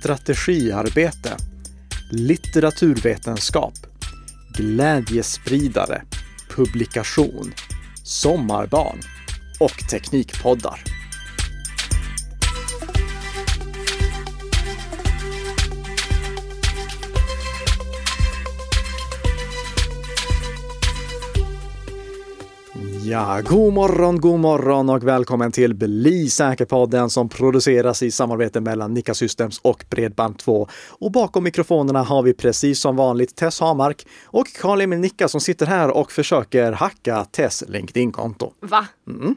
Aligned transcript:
strategiarbete, 0.00 1.36
litteraturvetenskap, 2.10 3.74
glädjespridare, 4.56 6.02
publikation, 6.56 7.52
sommarbarn 8.04 9.00
och 9.60 9.88
teknikpoddar. 9.90 10.95
Ja, 23.08 23.40
god 23.44 23.72
morgon, 23.72 24.20
god 24.20 24.40
morgon 24.40 24.90
och 24.90 25.04
välkommen 25.04 25.52
till 25.52 25.74
Bli 25.74 26.30
säker-podden 26.30 27.10
som 27.10 27.28
produceras 27.28 28.02
i 28.02 28.10
samarbete 28.10 28.60
mellan 28.60 28.94
Nika 28.94 29.14
Systems 29.14 29.58
och 29.58 29.84
Bredband2. 29.90 30.68
Och 30.88 31.12
bakom 31.12 31.44
mikrofonerna 31.44 32.02
har 32.02 32.22
vi 32.22 32.34
precis 32.34 32.80
som 32.80 32.96
vanligt 32.96 33.36
Tess 33.36 33.60
Hamark 33.60 34.06
och 34.24 34.46
Karl-Emil 34.60 34.98
Nicka 34.98 35.28
som 35.28 35.40
sitter 35.40 35.66
här 35.66 35.90
och 35.90 36.12
försöker 36.12 36.72
hacka 36.72 37.24
Tess 37.24 37.64
LinkedIn-konto. 37.68 38.52
Va? 38.60 38.86
Mm. 39.08 39.34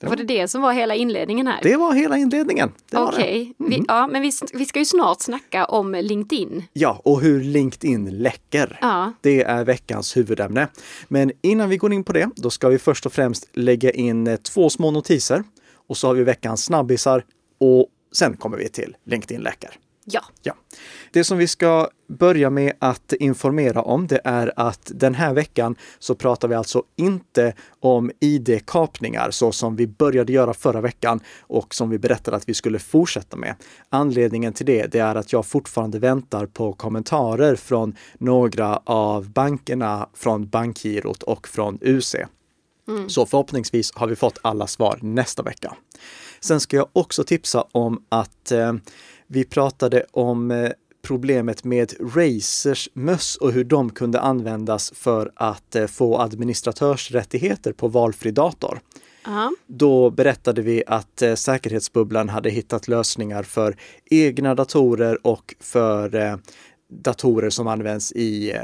Det 0.00 0.06
var 0.06 0.16
det 0.16 0.24
det 0.24 0.48
som 0.48 0.62
var 0.62 0.72
hela 0.72 0.94
inledningen 0.94 1.46
här? 1.46 1.60
Det 1.62 1.76
var 1.76 1.92
hela 1.92 2.16
inledningen. 2.18 2.72
Okej, 2.92 3.54
okay. 3.58 3.74
mm. 3.74 3.84
ja, 3.88 4.06
men 4.06 4.22
vi, 4.22 4.32
vi 4.52 4.64
ska 4.64 4.78
ju 4.78 4.84
snart 4.84 5.20
snacka 5.20 5.64
om 5.64 5.92
LinkedIn. 5.94 6.64
Ja, 6.72 7.00
och 7.04 7.20
hur 7.20 7.40
LinkedIn 7.40 8.18
läcker. 8.18 8.78
Ja. 8.80 9.12
Det 9.20 9.42
är 9.42 9.64
veckans 9.64 10.16
huvudämne. 10.16 10.68
Men 11.08 11.32
innan 11.42 11.68
vi 11.68 11.76
går 11.76 11.92
in 11.92 12.04
på 12.04 12.12
det, 12.12 12.30
då 12.36 12.50
ska 12.50 12.68
vi 12.68 12.78
först 12.78 13.06
och 13.06 13.12
främst 13.12 13.48
lägga 13.52 13.90
in 13.90 14.26
eh, 14.26 14.36
två 14.36 14.70
små 14.70 14.90
notiser. 14.90 15.44
Och 15.88 15.96
så 15.96 16.06
har 16.06 16.14
vi 16.14 16.24
veckans 16.24 16.64
snabbisar 16.64 17.24
och 17.60 17.86
sen 18.12 18.36
kommer 18.36 18.56
vi 18.56 18.68
till 18.68 18.96
LinkedIn 19.04 19.40
läcker. 19.40 19.70
Ja. 20.04 20.24
ja. 20.42 20.54
Det 21.12 21.24
som 21.24 21.38
vi 21.38 21.48
ska 21.48 21.88
börja 22.08 22.50
med 22.50 22.72
att 22.78 23.12
informera 23.12 23.82
om, 23.82 24.06
det 24.06 24.20
är 24.24 24.52
att 24.56 24.90
den 24.94 25.14
här 25.14 25.34
veckan 25.34 25.76
så 25.98 26.14
pratar 26.14 26.48
vi 26.48 26.54
alltså 26.54 26.82
inte 26.96 27.54
om 27.80 28.10
ID-kapningar 28.20 29.30
så 29.30 29.52
som 29.52 29.76
vi 29.76 29.86
började 29.86 30.32
göra 30.32 30.54
förra 30.54 30.80
veckan 30.80 31.20
och 31.40 31.74
som 31.74 31.90
vi 31.90 31.98
berättade 31.98 32.36
att 32.36 32.48
vi 32.48 32.54
skulle 32.54 32.78
fortsätta 32.78 33.36
med. 33.36 33.54
Anledningen 33.88 34.52
till 34.52 34.66
det, 34.66 34.86
det 34.86 34.98
är 34.98 35.14
att 35.14 35.32
jag 35.32 35.46
fortfarande 35.46 35.98
väntar 35.98 36.46
på 36.46 36.72
kommentarer 36.72 37.56
från 37.56 37.96
några 38.18 38.76
av 38.84 39.30
bankerna, 39.30 40.08
från 40.14 40.48
Bankgirot 40.48 41.22
och 41.22 41.48
från 41.48 41.78
UC. 41.80 42.14
Mm. 42.88 43.08
Så 43.08 43.26
förhoppningsvis 43.26 43.92
har 43.94 44.06
vi 44.06 44.16
fått 44.16 44.38
alla 44.42 44.66
svar 44.66 44.98
nästa 45.02 45.42
vecka. 45.42 45.76
Sen 46.40 46.60
ska 46.60 46.76
jag 46.76 46.88
också 46.92 47.24
tipsa 47.24 47.64
om 47.72 48.04
att 48.08 48.52
eh, 48.52 48.72
vi 49.26 49.44
pratade 49.44 50.04
om 50.10 50.50
eh, 50.50 50.70
problemet 51.06 51.64
med 51.64 51.92
Razers 52.16 52.88
möss 52.92 53.36
och 53.36 53.52
hur 53.52 53.64
de 53.64 53.90
kunde 53.90 54.20
användas 54.20 54.92
för 54.94 55.32
att 55.34 55.76
eh, 55.76 55.86
få 55.86 56.18
administratörsrättigheter 56.18 57.72
på 57.72 57.88
valfri 57.88 58.30
dator. 58.30 58.80
Uh-huh. 59.24 59.50
Då 59.66 60.10
berättade 60.10 60.62
vi 60.62 60.82
att 60.86 61.22
eh, 61.22 61.34
säkerhetsbubblan 61.34 62.28
hade 62.28 62.50
hittat 62.50 62.88
lösningar 62.88 63.42
för 63.42 63.76
egna 64.10 64.54
datorer 64.54 65.26
och 65.26 65.54
för 65.60 66.38
datorer 66.88 67.50
som 67.50 67.66
används 67.66 68.12
i 68.12 68.54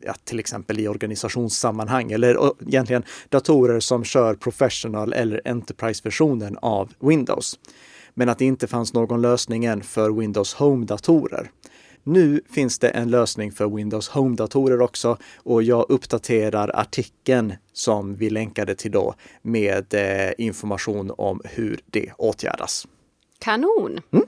ja, 0.00 0.14
till 0.24 0.38
exempel 0.38 0.80
i 0.80 0.88
organisationssammanhang 0.88 2.12
eller 2.12 2.52
egentligen 2.68 3.02
datorer 3.28 3.80
som 3.80 4.04
kör 4.04 4.34
professional 4.34 5.12
eller 5.12 5.40
enterprise-versionen 5.44 6.58
av 6.62 6.92
Windows 7.00 7.58
men 8.14 8.28
att 8.28 8.38
det 8.38 8.44
inte 8.44 8.66
fanns 8.66 8.92
någon 8.92 9.22
lösning 9.22 9.64
än 9.64 9.82
för 9.82 10.10
Windows 10.10 10.54
Home-datorer. 10.54 11.50
Nu 12.04 12.40
finns 12.50 12.78
det 12.78 12.88
en 12.88 13.10
lösning 13.10 13.52
för 13.52 13.76
Windows 13.76 14.08
Home-datorer 14.08 14.80
också 14.80 15.16
och 15.36 15.62
jag 15.62 15.86
uppdaterar 15.88 16.70
artikeln 16.74 17.54
som 17.72 18.16
vi 18.16 18.30
länkade 18.30 18.74
till 18.74 18.90
då 18.90 19.14
med 19.42 19.94
eh, 19.94 20.32
information 20.38 21.12
om 21.18 21.40
hur 21.44 21.80
det 21.86 22.12
åtgärdas. 22.18 22.86
Kanon! 23.38 24.00
Mm. 24.12 24.26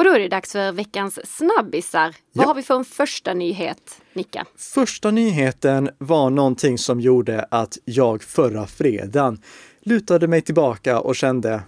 Och 0.00 0.04
då 0.04 0.10
är 0.10 0.18
det 0.18 0.28
dags 0.28 0.52
för 0.52 0.72
veckans 0.72 1.18
snabbisar. 1.36 2.16
Vad 2.32 2.46
har 2.46 2.54
vi 2.54 2.62
för 2.62 2.74
en 2.74 2.84
första 2.84 3.34
nyhet, 3.34 4.00
Nicka? 4.12 4.46
Första 4.56 5.10
nyheten 5.10 5.90
var 5.98 6.30
någonting 6.30 6.78
som 6.78 7.00
gjorde 7.00 7.46
att 7.50 7.78
jag 7.84 8.22
förra 8.22 8.66
fredagen 8.66 9.42
lutade 9.80 10.26
mig 10.26 10.42
tillbaka 10.42 11.00
och 11.00 11.16
kände, 11.16 11.48
ja, 11.48 11.60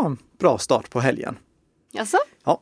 var 0.00 0.06
en 0.10 0.18
bra 0.38 0.58
start 0.58 0.90
på 0.90 1.00
helgen. 1.00 1.38
Jaså? 1.92 2.18
Ja, 2.44 2.60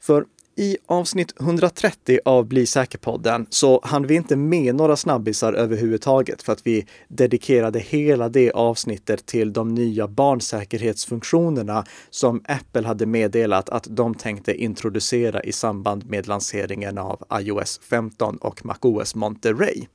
för 0.00 0.26
i 0.58 0.76
avsnitt 0.86 1.34
130 1.40 2.18
av 2.24 2.46
Bli 2.46 2.66
säker-podden 2.66 3.46
så 3.50 3.80
hann 3.84 4.06
vi 4.06 4.14
inte 4.14 4.36
med 4.36 4.74
några 4.74 4.96
snabbisar 4.96 5.52
överhuvudtaget 5.52 6.42
för 6.42 6.52
att 6.52 6.66
vi 6.66 6.86
dedikerade 7.08 7.78
hela 7.78 8.28
det 8.28 8.50
avsnittet 8.50 9.26
till 9.26 9.52
de 9.52 9.74
nya 9.74 10.08
barnsäkerhetsfunktionerna 10.08 11.84
som 12.10 12.42
Apple 12.48 12.86
hade 12.86 13.06
meddelat 13.06 13.68
att 13.68 13.86
de 13.90 14.14
tänkte 14.14 14.54
introducera 14.54 15.42
i 15.42 15.52
samband 15.52 16.06
med 16.10 16.28
lanseringen 16.28 16.98
av 16.98 17.24
iOS 17.40 17.80
15 17.82 18.36
och 18.36 18.66
MacOS 18.66 19.14
Monterey. 19.14 19.86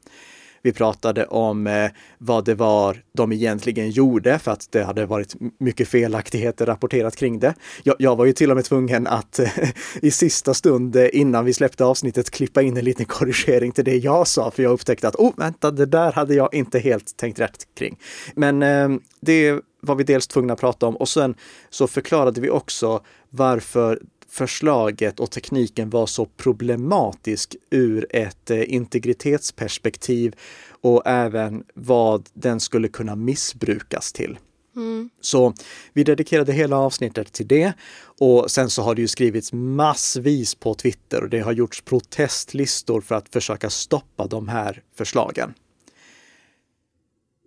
Vi 0.62 0.74
pratade 0.74 1.26
om 1.26 1.68
eh, 1.68 1.92
vad 2.18 2.46
det 2.46 2.56
var 2.56 3.04
de 3.14 3.32
egentligen 3.32 3.90
gjorde 3.90 4.40
för 4.40 4.52
att 4.52 4.68
det 4.72 4.84
hade 4.84 5.06
varit 5.06 5.36
mycket 5.60 5.88
felaktigheter 5.88 6.66
rapporterat 6.66 7.16
kring 7.16 7.40
det. 7.40 7.54
Jag, 7.84 7.96
jag 8.00 8.16
var 8.16 8.26
ju 8.26 8.34
till 8.34 8.50
och 8.50 8.56
med 8.56 8.66
tvungen 8.66 9.08
att 9.08 9.40
eh, 9.40 9.50
i 10.02 10.12
sista 10.12 10.54
stund 10.54 10.96
eh, 10.96 11.08
innan 11.14 11.46
vi 11.46 11.54
släppte 11.54 11.86
avsnittet 11.86 12.32
klippa 12.32 12.62
in 12.62 12.78
en 12.78 12.86
liten 12.86 13.06
korrigering 13.06 13.72
till 13.72 13.86
det 13.86 13.96
jag 13.96 14.28
sa, 14.28 14.52
för 14.52 14.64
jag 14.64 14.72
upptäckte 14.72 15.08
att 15.08 15.16
oh, 15.16 15.34
vänta, 15.38 15.72
det 15.72 15.86
där 15.86 16.12
hade 16.12 16.36
jag 16.36 16.54
inte 16.54 16.80
helt 16.80 17.18
tänkt 17.18 17.40
rätt 17.40 17.68
kring. 17.78 17.98
Men 18.36 18.64
eh, 18.64 18.90
det 19.22 19.60
var 19.82 19.96
vi 19.96 20.04
dels 20.04 20.28
tvungna 20.28 20.54
att 20.54 20.60
prata 20.60 20.88
om 20.88 20.96
och 20.96 21.10
sen 21.10 21.36
så 21.70 21.88
förklarade 21.88 22.42
vi 22.42 22.50
också 22.50 23.02
varför 23.30 24.00
förslaget 24.32 25.20
och 25.20 25.32
tekniken 25.32 25.90
var 25.90 26.06
så 26.06 26.26
problematisk 26.26 27.56
ur 27.70 28.06
ett 28.10 28.52
eh, 28.52 28.74
integritetsperspektiv 28.74 30.36
och 30.82 31.02
även 31.06 31.64
vad 31.74 32.30
den 32.34 32.60
skulle 32.60 32.88
kunna 32.88 33.16
missbrukas 33.16 34.14
till. 34.14 34.38
Mm. 34.76 35.10
Så 35.22 35.54
vi 35.94 36.04
dedikerade 36.04 36.54
hela 36.54 36.78
avsnittet 36.78 37.34
till 37.34 37.48
det 37.48 37.74
och 38.20 38.52
sen 38.52 38.70
så 38.70 38.82
har 38.82 38.96
det 38.96 39.02
ju 39.02 39.08
skrivits 39.08 39.54
massvis 39.54 40.56
på 40.56 40.74
Twitter 40.74 41.24
och 41.24 41.30
det 41.30 41.40
har 41.40 41.52
gjorts 41.52 41.82
protestlistor 41.82 43.02
för 43.02 43.16
att 43.16 43.30
försöka 43.30 43.70
stoppa 43.70 44.28
de 44.28 44.48
här 44.48 44.82
förslagen. 44.96 45.54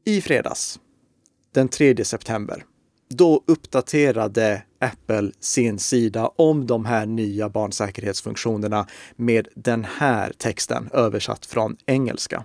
I 0.05 0.21
fredags, 0.21 0.81
den 1.53 1.69
3 1.69 2.05
september, 2.05 2.65
då 3.17 3.43
uppdaterade 3.47 4.63
Apple 4.79 5.33
sin 5.41 5.79
sida 5.79 6.31
om 6.37 6.67
de 6.67 6.85
här 6.85 7.07
nya 7.07 7.49
barnsäkerhetsfunktionerna 7.49 8.87
med 9.17 9.49
den 9.55 9.85
här 9.85 10.33
texten 10.39 10.91
översatt 10.93 11.47
från 11.47 11.77
engelska. 11.87 12.45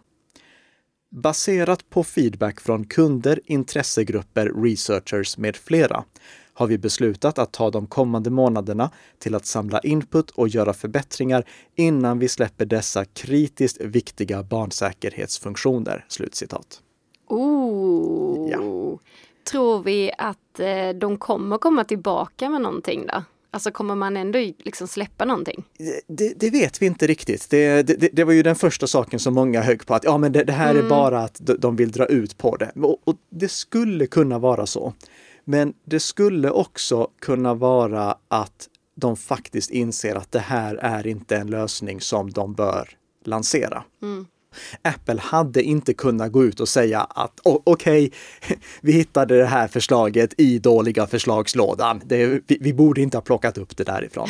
Baserat 1.12 1.90
på 1.90 2.03
feedback 2.03 2.59
från 2.59 2.85
kunder, 2.85 3.40
intressegrupper, 3.46 4.63
researchers 4.63 5.38
med 5.38 5.56
flera 5.56 6.03
har 6.53 6.68
vi 6.68 6.78
beslutat 6.78 7.40
att 7.40 7.52
ta 7.52 7.72
de 7.72 7.88
kommande 7.88 8.29
månaderna 8.29 8.91
till 9.19 9.35
att 9.35 9.46
samla 9.46 9.79
input 9.79 10.29
och 10.29 10.47
göra 10.47 10.74
förbättringar 10.74 11.46
innan 11.75 12.19
vi 12.19 12.28
släpper 12.28 12.66
dessa 12.66 13.06
kritiskt 13.06 13.81
viktiga 13.81 14.44
barnsäkerhetsfunktioner." 14.44 16.06
Slutcitat. 16.08 16.81
Oh. 17.28 18.50
Ja 18.52 19.00
tror 19.51 19.83
vi 19.83 20.11
att 20.17 20.59
eh, 20.59 20.89
de 20.89 21.17
kommer 21.17 21.57
komma 21.57 21.83
tillbaka 21.83 22.49
med 22.49 22.61
någonting 22.61 23.05
då? 23.07 23.23
Alltså 23.51 23.71
kommer 23.71 23.95
man 23.95 24.17
ändå 24.17 24.39
liksom 24.39 24.87
släppa 24.87 25.25
någonting? 25.25 25.63
Det, 26.07 26.34
det 26.40 26.49
vet 26.49 26.81
vi 26.81 26.85
inte 26.85 27.07
riktigt. 27.07 27.49
Det, 27.49 27.84
det, 27.84 28.09
det, 28.13 28.23
var 28.23 28.34
ju 28.34 28.43
den 28.43 28.55
första 28.55 28.87
saken 28.87 29.19
som 29.19 29.34
många 29.34 29.61
högg 29.61 29.85
på 29.85 29.96
att 29.96 30.03
ja, 30.03 30.17
men 30.17 30.31
det, 30.31 30.51
här 30.51 30.72
mm. 30.72 30.85
är 30.85 30.90
bara 30.90 31.19
att 31.19 31.41
de 31.59 31.75
vill 31.75 31.91
dra 31.91 32.05
ut 32.05 32.37
på 32.37 32.55
det. 32.55 32.72
Och, 32.75 32.97
och 33.03 33.16
det 33.29 33.51
skulle 33.51 34.07
kunna 34.07 34.40
vara 34.40 34.66
så. 34.66 34.93
Men 35.43 35.73
det 35.85 35.99
skulle 35.99 36.49
också 36.49 37.07
kunna 37.19 37.53
vara 37.53 38.17
att 38.28 38.69
de 38.95 39.17
faktiskt 39.17 39.72
inser 39.72 40.16
att 40.16 40.31
det 40.31 40.40
här 40.40 40.75
är 40.75 41.07
inte 41.07 41.37
en 41.37 41.47
lösning 41.47 42.02
som 42.02 42.31
de 42.31 42.53
bör 42.53 42.90
lansera. 43.25 43.84
Mm. 44.02 44.28
Apple 44.81 45.19
hade 45.19 45.63
inte 45.63 45.93
kunnat 45.93 46.31
gå 46.31 46.43
ut 46.43 46.59
och 46.59 46.69
säga 46.69 46.99
att 46.99 47.40
okej, 47.43 48.11
okay, 48.43 48.57
vi 48.81 48.91
hittade 48.91 49.37
det 49.37 49.46
här 49.46 49.67
förslaget 49.67 50.34
i 50.37 50.59
dåliga 50.59 51.07
förslagslådan. 51.07 52.01
Det, 52.05 52.25
vi, 52.47 52.57
vi, 52.59 52.73
borde 52.73 53.01
inte 53.01 53.17
ha 53.17 53.22
plockat 53.22 53.57
upp 53.57 53.78
det 53.78 53.84
därifrån. 53.84 54.29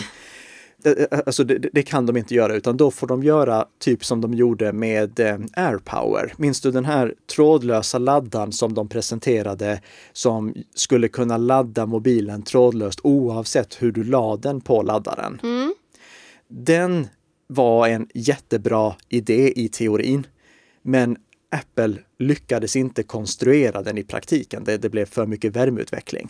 Eh, 0.85 0.91
eh, 0.91 1.19
alltså 1.25 1.43
det, 1.43 1.69
det, 1.73 1.83
kan 1.83 2.05
de 2.05 2.17
inte 2.17 2.35
göra 2.35 2.55
utan 2.55 2.77
då 2.77 2.91
får 2.91 3.07
de 3.07 3.23
göra 3.23 3.65
typ 3.79 4.05
som 4.05 4.21
de 4.21 4.33
gjorde 4.33 4.73
med 4.73 5.19
eh, 5.19 5.37
AirPower. 5.53 6.33
Minns 6.37 6.61
du 6.61 6.71
den 6.71 6.85
här 6.85 7.13
trådlösa 7.35 7.97
laddaren 7.97 8.51
som 8.51 8.73
de 8.73 8.89
presenterade 8.89 9.81
som 10.13 10.53
skulle 10.75 11.07
kunna 11.07 11.37
ladda 11.37 11.85
mobilen 11.85 12.41
trådlöst 12.41 12.99
oavsett 13.03 13.81
hur 13.81 13.91
du 13.91 14.03
la 14.03 14.37
den 14.37 14.61
på 14.61 14.81
laddaren? 14.81 15.39
Mm. 15.43 15.73
Den 16.47 17.07
var 17.49 17.87
en 17.87 18.07
jättebra 18.13 18.95
idé 19.09 19.53
i 19.59 19.69
teorin. 19.69 20.27
Men 20.81 21.17
Apple 21.51 21.97
lyckades 22.19 22.75
inte 22.75 23.03
konstruera 23.03 23.81
den 23.81 23.97
i 23.97 24.03
praktiken. 24.03 24.63
Det, 24.63 24.77
det 24.77 24.89
blev 24.89 25.05
för 25.05 25.25
mycket 25.25 25.55
värmeutveckling. 25.55 26.29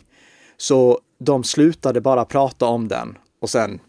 Så 0.57 0.99
de 1.19 1.43
slutade 1.43 2.01
bara 2.01 2.25
prata 2.25 2.65
om 2.65 2.87
den 2.87 3.17
och 3.39 3.49
sen 3.49 3.79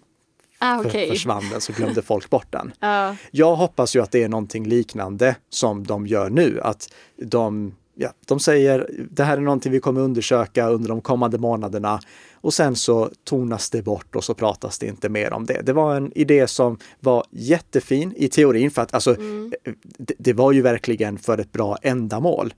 ah, 0.59 0.81
okay. 0.81 1.09
försvann 1.09 1.49
den 1.51 1.61
så 1.61 1.73
glömde 1.73 2.03
folk 2.03 2.31
bort 2.31 2.53
den. 2.53 2.67
uh. 2.83 3.17
Jag 3.31 3.57
hoppas 3.57 3.97
ju 3.97 4.03
att 4.03 4.11
det 4.11 4.23
är 4.23 4.29
någonting 4.29 4.67
liknande 4.67 5.37
som 5.49 5.87
de 5.87 6.07
gör 6.07 6.31
nu, 6.31 6.61
att 6.63 6.93
de 7.17 7.75
Ja, 7.95 8.13
de 8.27 8.41
säger 8.41 8.91
det 9.11 9.25
här 9.25 9.37
är 9.37 9.41
någonting 9.41 9.73
vi 9.73 9.81
kommer 9.81 10.01
undersöka 10.01 10.69
under 10.69 10.89
de 10.89 11.01
kommande 11.01 11.39
månaderna 11.39 12.01
och 12.35 12.55
sen 12.55 12.77
så 12.77 13.11
tonas 13.25 13.71
det 13.71 13.83
bort 13.83 14.17
och 14.17 14.25
så 14.25 14.35
pratas 14.35 14.79
det 14.79 14.87
inte 14.87 15.09
mer 15.09 15.33
om 15.33 15.47
det. 15.47 15.63
Det 15.63 15.73
var 15.73 15.97
en 15.97 16.13
idé 16.19 16.47
som 16.47 16.79
var 17.01 17.25
jättefin 17.31 18.15
i 18.17 18.29
teorin 18.29 18.71
för 18.71 18.83
att 18.83 18.95
alltså, 18.95 19.17
mm. 19.17 19.53
det, 19.99 20.15
det, 20.19 20.33
var 20.33 20.53
ju 20.53 20.63
verkligen 20.63 21.19
för 21.19 21.39
ett 21.39 21.53
bra 21.53 21.77
ändamål. 21.83 22.55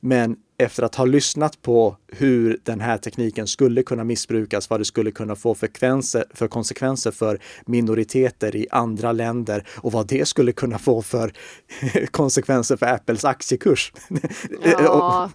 Men 0.00 0.36
efter 0.62 0.82
att 0.82 0.94
ha 0.94 1.04
lyssnat 1.04 1.62
på 1.62 1.96
hur 2.08 2.60
den 2.62 2.80
här 2.80 2.98
tekniken 2.98 3.46
skulle 3.46 3.82
kunna 3.82 4.04
missbrukas, 4.04 4.70
vad 4.70 4.80
det 4.80 4.84
skulle 4.84 5.10
kunna 5.10 5.36
få 5.36 5.54
för, 5.54 6.48
konsekvenser 6.48 7.10
för 7.10 7.38
minoriteter 7.66 8.56
i 8.56 8.66
andra 8.70 9.12
länder 9.12 9.66
och 9.76 9.92
vad 9.92 10.06
det 10.06 10.28
skulle 10.28 10.52
kunna 10.52 10.78
få 10.78 11.02
för 11.02 11.32
konsekvenser 12.10 12.76
för 12.76 12.86
Apples 12.86 13.24
aktiekurs. 13.24 13.92
Ja. 14.64 15.30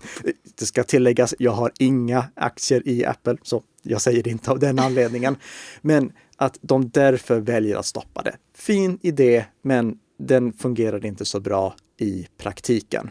det 0.60 0.66
ska 0.66 0.84
tilläggas, 0.84 1.36
jag 1.40 1.52
har 1.52 1.72
inga 1.80 2.26
aktier 2.36 2.88
i 2.88 3.06
Apple, 3.06 3.38
så 3.44 3.64
jag 3.84 4.02
säger 4.02 4.24
det 4.24 4.30
inte 4.30 4.52
av 4.52 4.60
den 4.60 4.80
anledningen. 4.80 5.36
Men 5.82 6.12
att 6.38 6.58
de 6.62 6.90
därför 6.90 7.40
väljer 7.40 7.78
att 7.78 7.86
stoppa 7.86 8.24
det. 8.24 8.36
Fin 8.56 9.00
idé, 9.02 9.46
men 9.62 9.98
den 10.20 10.54
fungerade 10.54 11.08
inte 11.08 11.26
så 11.26 11.40
bra 11.40 11.76
i 11.98 12.28
praktiken. 12.38 13.10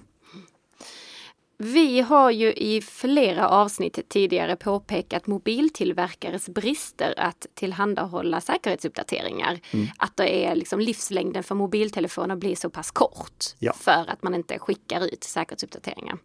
Vi 1.58 2.00
har 2.00 2.30
ju 2.30 2.52
i 2.52 2.80
flera 2.80 3.48
avsnitt 3.48 4.08
tidigare 4.08 4.56
påpekat 4.56 5.26
mobiltillverkares 5.26 6.48
brister 6.48 7.14
att 7.16 7.46
tillhandahålla 7.54 8.40
säkerhetsuppdateringar. 8.40 9.60
Mm. 9.70 9.86
Att 9.98 10.16
det 10.16 10.44
är 10.46 10.54
liksom 10.54 10.80
livslängden 10.80 11.42
för 11.42 11.54
mobiltelefoner 11.54 12.36
blir 12.36 12.56
så 12.56 12.70
pass 12.70 12.90
kort 12.90 13.44
ja. 13.58 13.72
för 13.72 14.10
att 14.10 14.22
man 14.22 14.34
inte 14.34 14.58
skickar 14.58 15.14
ut 15.14 15.24
säkerhetsuppdateringar. 15.24 16.18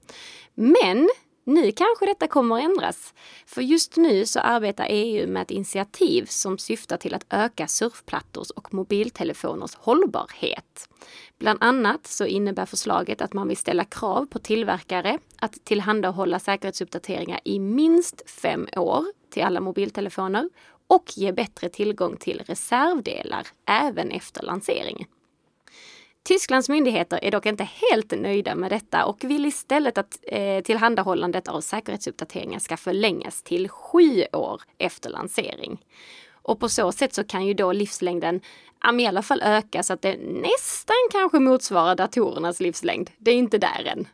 Men 0.56 1.10
nu 1.44 1.72
kanske 1.72 2.06
detta 2.06 2.28
kommer 2.28 2.56
att 2.56 2.64
ändras. 2.64 3.14
För 3.46 3.62
just 3.62 3.98
nu 3.98 4.26
så 4.26 4.40
arbetar 4.40 4.88
EU 4.90 5.28
med 5.28 5.42
ett 5.42 5.52
initiativ 5.52 6.26
som 6.26 6.58
syftar 6.58 6.98
till 6.98 7.14
att 7.14 7.26
öka 7.30 7.68
surfplattors 7.68 8.50
och 8.50 8.74
mobiltelefoners 8.74 9.76
hållbarhet. 9.76 10.90
Bland 11.40 11.64
annat 11.64 12.08
så 12.08 12.26
innebär 12.26 12.66
förslaget 12.66 13.22
att 13.22 13.34
man 13.34 13.48
vill 13.48 13.58
ställa 13.58 13.86
krav 13.86 14.26
på 14.26 14.40
tillverkare 14.40 15.18
att 15.40 15.66
tillhandahålla 15.66 16.40
säkerhetsuppdateringar 16.40 17.40
i 17.44 17.60
minst 17.60 18.30
fem 18.30 18.68
år 18.78 19.06
till 19.30 19.44
alla 19.44 19.60
mobiltelefoner 19.60 20.50
och 20.88 21.04
ge 21.16 21.32
bättre 21.32 21.70
tillgång 21.70 22.18
till 22.18 22.42
reservdelar 22.46 23.48
även 23.66 24.12
efter 24.12 24.44
lansering. 24.44 25.08
Tysklands 26.24 26.70
myndigheter 26.70 27.20
är 27.22 27.32
dock 27.32 27.46
inte 27.46 27.64
helt 27.64 28.12
nöjda 28.12 28.56
med 28.56 28.72
detta 28.72 29.06
och 29.06 29.24
vill 29.24 29.46
istället 29.46 29.98
att 29.98 30.20
eh, 30.28 30.64
tillhandahållandet 30.64 31.48
av 31.48 31.62
säkerhetsuppdateringar 31.62 32.60
ska 32.60 32.78
förlängas 32.78 33.44
till 33.44 33.70
sju 33.70 34.26
år 34.34 34.62
efter 34.78 35.10
lansering. 35.10 35.86
Och 36.32 36.60
på 36.60 36.70
så 36.70 36.92
sätt 36.92 37.14
så 37.14 37.24
kan 37.24 37.46
ju 37.46 37.54
då 37.54 37.72
livslängden 37.72 38.42
i 39.00 39.06
alla 39.06 39.22
fall 39.22 39.42
öka 39.42 39.84
så 39.84 39.94
att 39.94 40.02
det 40.02 40.18
nästan 40.18 40.96
kanske 41.12 41.40
motsvarar 41.40 41.96
datorernas 41.96 42.60
livslängd. 42.60 43.10
Det 43.18 43.32
är 43.32 43.36
inte 43.36 43.58
där 43.58 43.86
än. 43.86 44.08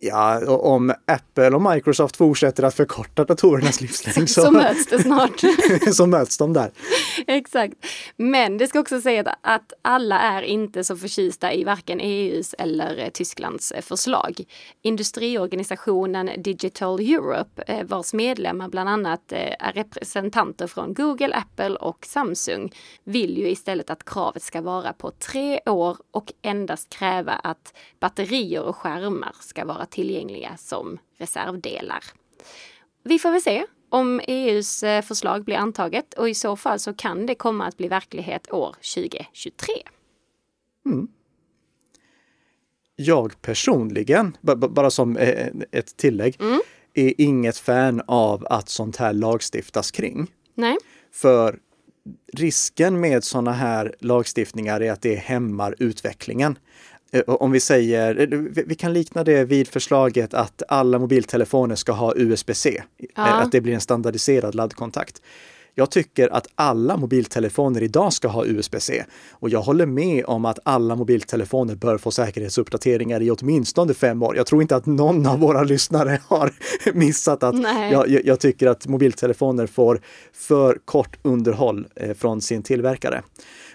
Ja, 0.00 0.50
om 0.56 0.90
Apple 1.06 1.50
och 1.50 1.62
Microsoft 1.62 2.16
fortsätter 2.16 2.62
att 2.62 2.74
förkorta 2.74 3.24
datorernas 3.24 3.80
livslängd 3.80 4.30
så, 4.30 4.42
så 4.42 4.50
möts 4.50 4.86
det 4.86 5.02
snart. 5.02 5.40
så 5.92 6.06
möts 6.06 6.38
de 6.38 6.52
där. 6.52 6.70
Exakt. 7.26 7.74
Men 8.16 8.58
det 8.58 8.66
ska 8.66 8.80
också 8.80 9.00
sägas 9.00 9.26
att 9.40 9.72
alla 9.82 10.20
är 10.20 10.42
inte 10.42 10.84
så 10.84 10.96
förtjusta 10.96 11.52
i 11.52 11.64
varken 11.64 12.00
EUs 12.00 12.54
eller 12.58 13.10
Tysklands 13.10 13.72
förslag. 13.80 14.44
Industriorganisationen 14.82 16.30
Digital 16.38 17.00
Europe, 17.00 17.62
eh, 17.66 17.84
vars 17.84 18.12
medlemmar 18.12 18.68
bland 18.68 18.88
annat 18.88 19.32
eh, 19.32 19.38
är 19.58 19.72
representanter 19.72 20.66
från 20.66 20.94
Google, 20.94 21.34
Apple 21.34 21.76
och 21.76 22.06
Samsung, 22.06 22.72
vill 23.04 23.38
ju 23.38 23.48
istället 23.50 23.90
att 23.90 24.04
kravet 24.04 24.42
ska 24.42 24.60
vara 24.60 24.92
på 24.92 25.10
tre 25.10 25.60
år 25.66 25.96
och 26.10 26.32
endast 26.42 26.90
kräva 26.90 27.32
att 27.32 27.74
batterier 28.00 28.62
och 28.62 28.76
skärmar 28.76 29.32
ska 29.40 29.59
vara 29.64 29.86
tillgängliga 29.86 30.56
som 30.56 30.98
reservdelar. 31.18 32.04
Vi 33.02 33.18
får 33.18 33.30
väl 33.30 33.42
se 33.42 33.66
om 33.88 34.20
EUs 34.26 34.82
eh, 34.82 35.02
förslag 35.02 35.44
blir 35.44 35.56
antaget 35.56 36.14
och 36.14 36.28
i 36.28 36.34
så 36.34 36.56
fall 36.56 36.78
så 36.78 36.94
kan 36.94 37.26
det 37.26 37.34
komma 37.34 37.66
att 37.66 37.76
bli 37.76 37.88
verklighet 37.88 38.52
år 38.52 38.76
2023. 38.94 39.74
Mm. 40.86 41.08
Jag 42.96 43.42
personligen, 43.42 44.36
bara 44.70 44.90
som 44.90 45.16
eh, 45.16 45.46
ett 45.72 45.96
tillägg, 45.96 46.36
mm. 46.40 46.60
är 46.94 47.20
inget 47.20 47.58
fan 47.58 48.02
av 48.06 48.46
att 48.50 48.68
sånt 48.68 48.96
här 48.96 49.12
lagstiftas 49.12 49.90
kring. 49.90 50.26
Nej. 50.54 50.76
För 51.12 51.58
risken 52.32 53.00
med 53.00 53.24
sådana 53.24 53.52
här 53.52 53.94
lagstiftningar 54.00 54.80
är 54.80 54.92
att 54.92 55.02
det 55.02 55.14
hämmar 55.14 55.74
utvecklingen. 55.78 56.58
Eh, 57.12 57.22
om 57.26 57.50
vi 57.52 57.60
säger, 57.60 58.20
eh, 58.20 58.38
vi 58.66 58.74
kan 58.74 58.92
likna 58.92 59.24
det 59.24 59.44
vid 59.44 59.68
förslaget 59.68 60.34
att 60.34 60.62
alla 60.68 60.98
mobiltelefoner 60.98 61.74
ska 61.74 61.92
ha 61.92 62.14
USB-C, 62.16 62.82
ja. 63.16 63.22
Att 63.22 63.52
det 63.52 63.60
blir 63.60 63.74
en 63.74 63.80
standardiserad 63.80 64.54
laddkontakt. 64.54 65.22
Jag 65.80 65.90
tycker 65.90 66.32
att 66.32 66.46
alla 66.54 66.96
mobiltelefoner 66.96 67.82
idag 67.82 68.12
ska 68.12 68.28
ha 68.28 68.46
USB-C 68.46 69.04
och 69.30 69.50
jag 69.50 69.60
håller 69.60 69.86
med 69.86 70.24
om 70.26 70.44
att 70.44 70.58
alla 70.62 70.96
mobiltelefoner 70.96 71.74
bör 71.74 71.98
få 71.98 72.10
säkerhetsuppdateringar 72.10 73.22
i 73.22 73.30
åtminstone 73.30 73.94
fem 73.94 74.22
år. 74.22 74.36
Jag 74.36 74.46
tror 74.46 74.62
inte 74.62 74.76
att 74.76 74.86
någon 74.86 75.26
av 75.26 75.38
våra 75.38 75.62
lyssnare 75.62 76.20
har 76.28 76.52
missat 76.94 77.42
att 77.42 77.54
jag, 77.90 78.26
jag, 78.26 78.40
tycker 78.40 78.66
att 78.66 78.86
mobiltelefoner 78.86 79.66
får 79.66 80.00
för 80.32 80.78
kort 80.84 81.18
underhåll 81.22 81.86
från 82.18 82.40
sin 82.40 82.62
tillverkare. 82.62 83.22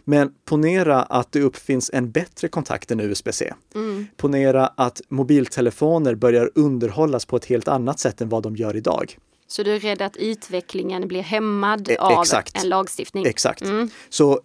Men 0.04 0.32
ponera 0.46 1.04
att 1.04 1.32
det 1.32 1.42
uppfinns 1.42 1.92
en 1.94 2.12
bättre 2.12 2.48
kontakt 2.48 2.92
än 2.92 3.00
USB-C. 3.00 3.54
Mm. 3.76 4.08
Ponera 4.18 4.68
att 4.68 5.02
mobiltelefoner 5.10 6.16
börjar 6.16 6.52
underhållas 6.56 7.26
på 7.26 7.36
ett 7.36 7.46
helt 7.46 7.68
annat 7.68 8.00
sätt 8.00 8.22
än 8.22 8.30
vad 8.30 8.44
de 8.44 8.56
gör 8.56 8.76
idag. 8.76 9.18
Så 9.48 9.64
du 9.64 9.76
är 9.76 9.80
rädd 9.80 10.02
att 10.02 10.18
utvecklingen 10.18 11.08
blir 11.08 11.22
hämmad 11.22 11.90
e 11.90 11.98
av 11.98 12.26
en 12.54 12.70
lagstiftning? 12.70 13.26
Exakt. 13.26 13.62
Mm. 13.62 13.90
Så 14.10 14.42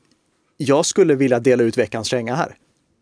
jag 0.57 0.87
skulle 0.87 1.15
vilja 1.15 1.41
dela 1.41 1.63
ut 1.63 1.79
veckans 1.79 2.09
känga 2.09 2.35
här. 2.35 2.57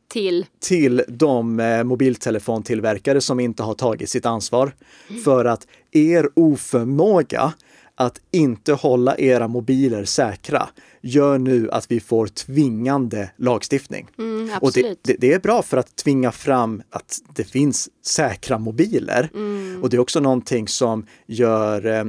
Till? 0.08 0.46
Till 0.60 1.02
de 1.08 1.60
eh, 1.60 1.84
mobiltelefontillverkare 1.84 3.20
som 3.20 3.40
inte 3.40 3.62
har 3.62 3.74
tagit 3.74 4.10
sitt 4.10 4.26
ansvar. 4.26 4.74
Mm. 5.10 5.22
För 5.22 5.44
att 5.44 5.66
er 5.92 6.28
oförmåga 6.34 7.52
att 7.94 8.20
inte 8.30 8.72
hålla 8.72 9.18
era 9.18 9.48
mobiler 9.48 10.04
säkra 10.04 10.68
gör 11.00 11.38
nu 11.38 11.70
att 11.70 11.90
vi 11.90 12.00
får 12.00 12.26
tvingande 12.26 13.30
lagstiftning. 13.36 14.08
Mm, 14.18 14.50
och 14.60 14.72
det, 14.72 14.98
det, 15.02 15.16
det, 15.18 15.32
är 15.32 15.38
bra 15.38 15.62
för 15.62 15.76
att 15.76 15.96
tvinga 15.96 16.32
fram 16.32 16.82
att 16.90 17.18
det 17.34 17.44
finns 17.44 17.88
säkra 18.04 18.58
mobiler. 18.58 19.30
Mm. 19.34 19.82
Och 19.82 19.90
det 19.90 19.96
är 19.96 20.00
också 20.00 20.20
någonting 20.20 20.68
som 20.68 21.06
gör 21.26 21.86
eh, 21.86 22.04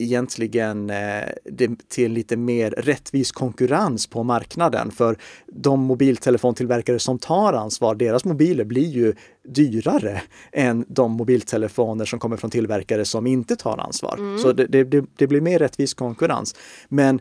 egentligen 0.00 0.90
eh, 0.90 1.24
det 1.44 1.88
till 1.88 2.12
lite 2.12 2.36
mer 2.36 2.70
rättvis 2.70 3.32
konkurrens 3.32 4.06
på 4.06 4.22
marknaden. 4.22 4.90
För 4.90 5.16
de 5.46 5.80
mobiltelefontillverkare 5.80 6.98
som 6.98 7.18
tar 7.18 7.52
ansvar, 7.52 7.94
deras 7.94 8.24
mobiler 8.24 8.64
blir 8.64 8.88
ju 8.88 9.14
dyrare 9.48 10.22
än 10.52 10.84
de 10.88 11.12
mobiltelefoner 11.12 12.04
som 12.04 12.18
kommer 12.18 12.36
från 12.36 12.50
tillverkare 12.50 13.04
som 13.04 13.26
inte 13.26 13.56
tar 13.56 13.78
ansvar. 13.78 14.14
Mm. 14.18 14.38
Så 14.38 14.52
det, 14.52 14.66
det, 14.66 15.04
det, 15.16 15.26
blir 15.26 15.40
mer 15.40 15.58
rättvis 15.58 15.94
konkurrens. 15.94 16.54
Men 16.88 17.20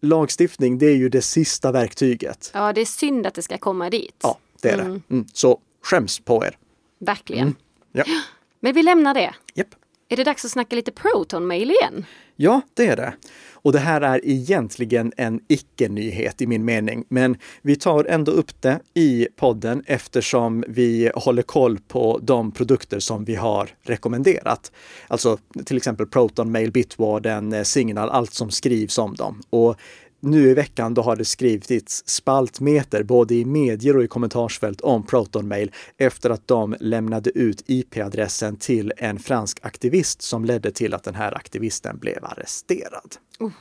lagstiftning, 0.00 0.78
det 0.78 0.86
är 0.86 0.96
ju 0.96 1.08
det 1.08 1.22
sista 1.22 1.72
verktyget. 1.72 2.50
Ja, 2.54 2.72
det 2.72 2.80
är 2.80 2.84
synd 2.84 3.26
att 3.26 3.34
det 3.34 3.42
ska 3.42 3.58
komma 3.58 3.90
dit. 3.90 4.16
Ja, 4.22 4.38
det 4.62 4.68
är 4.68 4.78
mm. 4.78 5.02
det. 5.08 5.14
Mm. 5.14 5.26
Så 5.32 5.60
skäms 5.82 6.20
på 6.20 6.44
er. 6.44 6.58
Verkligen. 6.98 7.42
Mm. 7.42 7.56
Ja. 7.92 8.04
Men 8.60 8.74
vi 8.74 8.82
lämnar 8.82 9.14
det. 9.14 9.34
Yep. 9.54 9.68
Är 10.12 10.16
det 10.16 10.24
dags 10.24 10.44
att 10.44 10.50
snacka 10.50 10.76
lite 10.76 10.92
Proton-mail 10.92 11.70
igen? 11.70 12.04
Ja, 12.36 12.60
det 12.74 12.86
är 12.86 12.96
det. 12.96 13.14
Och 13.52 13.72
det 13.72 13.78
här 13.78 14.00
är 14.00 14.20
egentligen 14.24 15.12
en 15.16 15.40
icke-nyhet 15.48 16.42
i 16.42 16.46
min 16.46 16.64
mening, 16.64 17.04
men 17.08 17.36
vi 17.62 17.76
tar 17.76 18.04
ändå 18.04 18.32
upp 18.32 18.62
det 18.62 18.80
i 18.94 19.28
podden 19.36 19.82
eftersom 19.86 20.64
vi 20.68 21.10
håller 21.14 21.42
koll 21.42 21.78
på 21.88 22.18
de 22.22 22.52
produkter 22.52 22.98
som 22.98 23.24
vi 23.24 23.34
har 23.34 23.68
rekommenderat. 23.82 24.72
Alltså 25.08 25.38
till 25.64 25.76
exempel 25.76 26.06
Proton 26.06 26.52
Mail, 26.52 26.72
Bitwarden, 26.72 27.52
eh, 27.52 27.62
Signal, 27.62 28.10
allt 28.10 28.34
som 28.34 28.50
skrivs 28.50 28.98
om 28.98 29.14
dem. 29.14 29.42
Och 29.50 29.76
nu 30.20 30.48
i 30.48 30.54
veckan 30.54 30.94
då 30.94 31.02
har 31.02 31.16
det 31.16 31.24
skrivits 31.24 32.02
spaltmeter 32.06 33.02
både 33.02 33.34
i 33.34 33.44
medier 33.44 33.96
och 33.96 34.04
i 34.04 34.08
kommentarsfält 34.08 34.80
om 34.80 35.06
ProtonMail 35.06 35.72
efter 35.96 36.30
att 36.30 36.48
de 36.48 36.76
lämnade 36.80 37.30
ut 37.30 37.62
IP-adressen 37.66 38.56
till 38.56 38.92
en 38.96 39.18
fransk 39.18 39.58
aktivist 39.62 40.22
som 40.22 40.44
ledde 40.44 40.70
till 40.70 40.94
att 40.94 41.04
den 41.04 41.14
här 41.14 41.36
aktivisten 41.36 41.98
blev 41.98 42.24
arresterad. 42.24 43.16
Mm. 43.40 43.52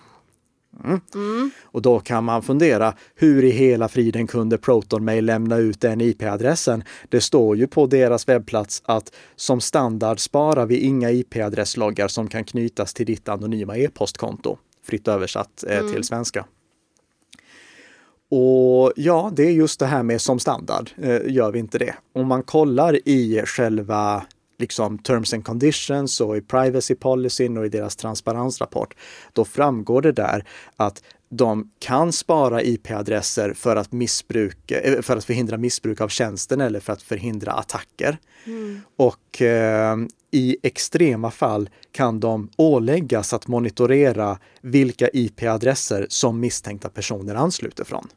Mm. 1.15 1.51
Och 1.63 1.81
då 1.81 1.99
kan 1.99 2.23
man 2.23 2.41
fundera, 2.41 2.93
hur 3.15 3.43
i 3.43 3.49
hela 3.49 3.87
friden 3.87 4.27
kunde 4.27 4.57
ProtonMail 4.57 5.25
lämna 5.25 5.57
ut 5.57 5.81
den 5.81 6.01
IP-adressen? 6.01 6.83
Det 7.09 7.21
står 7.21 7.57
ju 7.57 7.67
på 7.67 7.87
deras 7.87 8.27
webbplats 8.27 8.81
att 8.85 9.15
som 9.35 9.61
standard 9.61 10.19
sparar 10.19 10.65
vi 10.65 10.77
inga 10.77 11.11
IP-adressloggar 11.11 12.07
som 12.07 12.27
kan 12.27 12.43
knytas 12.43 12.93
till 12.93 13.05
ditt 13.05 13.29
anonyma 13.29 13.77
e-postkonto 13.77 14.57
fritt 14.89 15.08
översatt 15.08 15.63
eh, 15.67 15.77
mm. 15.77 15.93
till 15.93 16.03
svenska. 16.03 16.46
Och 18.31 18.93
ja, 18.96 19.31
det 19.36 19.43
är 19.43 19.51
just 19.51 19.79
det 19.79 19.86
här 19.86 20.03
med 20.03 20.22
som 20.22 20.39
standard, 20.39 20.89
eh, 21.01 21.22
gör 21.25 21.51
vi 21.51 21.60
inte 21.60 21.77
det. 21.77 21.96
Om 22.13 22.27
man 22.27 22.43
kollar 22.43 23.08
i 23.08 23.41
själva 23.46 24.25
liksom 24.60 24.98
terms 24.98 25.34
and 25.34 25.46
conditions 25.46 26.22
och 26.22 26.38
i 26.38 26.41
privacy 26.41 26.96
policyn 26.96 27.58
och 27.58 27.65
i 27.65 27.69
deras 27.69 27.96
transparensrapport, 27.96 28.96
då 29.34 29.46
framgår 29.46 30.01
det 30.01 30.12
där 30.12 30.46
att 30.75 31.03
de 31.29 31.72
kan 31.79 32.12
spara 32.12 32.63
IP-adresser 32.63 33.53
för 33.53 33.75
att, 33.75 33.91
missbruka, 33.91 34.79
eh, 34.79 35.01
för 35.01 35.17
att 35.17 35.25
förhindra 35.25 35.58
missbruk 35.58 36.01
av 36.01 36.08
tjänsten 36.08 36.62
eller 36.62 36.79
för 36.79 36.93
att 36.93 37.01
förhindra 37.01 37.51
attacker. 37.51 38.17
Mm. 38.46 38.81
Och 38.98 39.41
eh, 39.41 39.98
i 40.31 40.57
extrema 40.63 41.31
fall 41.31 41.69
kan 41.91 42.19
de 42.19 42.50
åläggas 42.57 43.33
att 43.33 43.48
monitorera 43.48 44.39
vilka 44.62 45.09
IP-adresser 45.13 46.05
som 46.09 46.39
misstänkta 46.39 46.89
personer 46.89 47.36
ansluter 47.36 47.83
från. 47.83 48.07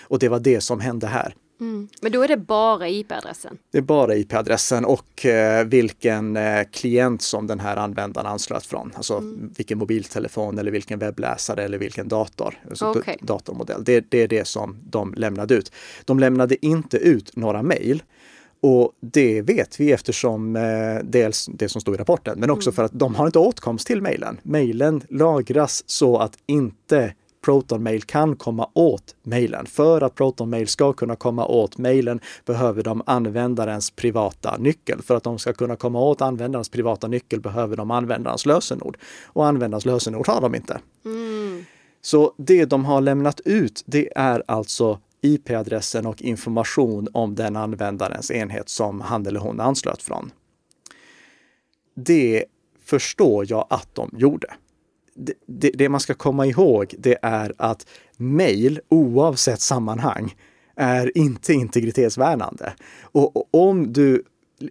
Och 0.00 0.18
det 0.18 0.28
var 0.28 0.40
det 0.40 0.60
som 0.60 0.80
hände 0.80 1.06
här. 1.06 1.34
Mm. 1.60 1.88
Men 2.00 2.12
då 2.12 2.22
är 2.22 2.28
det 2.28 2.36
bara 2.36 2.88
IP-adressen? 2.88 3.58
Det 3.70 3.78
är 3.78 3.82
bara 3.82 4.14
IP-adressen 4.14 4.84
och 4.84 5.26
eh, 5.26 5.64
vilken 5.66 6.36
eh, 6.36 6.64
klient 6.72 7.22
som 7.22 7.46
den 7.46 7.60
här 7.60 7.76
användaren 7.76 8.26
anslöt 8.26 8.66
från. 8.66 8.92
Alltså 8.96 9.18
mm. 9.18 9.52
vilken 9.56 9.78
mobiltelefon 9.78 10.58
eller 10.58 10.70
vilken 10.70 10.98
webbläsare 10.98 11.64
eller 11.64 11.78
vilken 11.78 12.08
dator, 12.08 12.54
alltså 12.68 12.90
okay. 12.90 13.16
datormodell. 13.20 13.84
Det, 13.84 14.10
det, 14.10 14.18
är 14.18 14.28
det 14.28 14.46
som 14.46 14.76
de 14.90 15.14
lämnade 15.14 15.54
ut. 15.54 15.72
De 16.04 16.18
lämnade 16.18 16.66
inte 16.66 16.96
ut 16.96 17.36
några 17.36 17.62
mejl. 17.62 18.02
Och 18.60 18.92
det 19.00 19.42
vet 19.42 19.80
vi 19.80 19.92
eftersom 19.92 20.56
eh, 20.56 20.62
dels 21.04 21.48
det 21.52 21.68
som 21.68 21.80
står 21.80 21.94
i 21.94 21.98
rapporten, 21.98 22.40
men 22.40 22.50
också 22.50 22.70
mm. 22.70 22.74
för 22.74 22.84
att 22.84 22.92
de 22.94 23.14
har 23.14 23.26
inte 23.26 23.38
åtkomst 23.38 23.86
till 23.86 24.02
mejlen. 24.02 24.40
Mejlen 24.42 25.02
lagras 25.08 25.84
så 25.86 26.18
att 26.18 26.32
inte 26.46 27.12
ProtonMail 27.44 28.02
kan 28.02 28.36
komma 28.36 28.70
åt 28.74 29.16
mejlen. 29.22 29.66
För 29.66 30.00
att 30.00 30.14
ProtonMail 30.14 30.68
ska 30.68 30.92
kunna 30.92 31.16
komma 31.16 31.46
åt 31.46 31.78
mejlen 31.78 32.20
behöver 32.44 32.82
de 32.82 33.02
användarens 33.06 33.90
privata 33.90 34.56
nyckel. 34.56 35.02
För 35.02 35.16
att 35.16 35.22
de 35.22 35.38
ska 35.38 35.52
kunna 35.52 35.76
komma 35.76 36.00
åt 36.00 36.22
användarens 36.22 36.68
privata 36.68 37.08
nyckel 37.08 37.40
behöver 37.40 37.76
de 37.76 37.90
användarens 37.90 38.46
lösenord. 38.46 38.98
Och 39.24 39.46
användarens 39.46 39.84
lösenord 39.84 40.26
har 40.26 40.40
de 40.40 40.54
inte. 40.54 40.80
Mm. 41.04 41.64
Så 42.00 42.32
det 42.36 42.64
de 42.64 42.84
har 42.84 43.00
lämnat 43.00 43.40
ut, 43.44 43.82
det 43.86 44.08
är 44.16 44.42
alltså 44.46 44.98
IP-adressen 45.20 46.06
och 46.06 46.22
information 46.22 47.08
om 47.12 47.34
den 47.34 47.56
användarens 47.56 48.30
enhet 48.30 48.68
som 48.68 49.00
han 49.00 49.26
eller 49.26 49.40
hon 49.40 49.60
anslöt 49.60 50.02
från. 50.02 50.30
Det 51.94 52.44
förstår 52.84 53.46
jag 53.48 53.66
att 53.70 53.94
de 53.94 54.10
gjorde 54.16 54.48
det, 55.46 55.70
det, 55.74 55.88
man 55.88 56.00
ska 56.00 56.14
komma 56.14 56.46
ihåg 56.46 56.94
det 56.98 57.18
är 57.22 57.54
att 57.58 57.86
mejl, 58.16 58.80
oavsett 58.88 59.60
sammanhang, 59.60 60.34
är 60.76 61.18
inte 61.18 61.52
integritetsvärnande. 61.52 62.72
Och, 63.02 63.36
och 63.36 63.48
om 63.50 63.92
du 63.92 64.24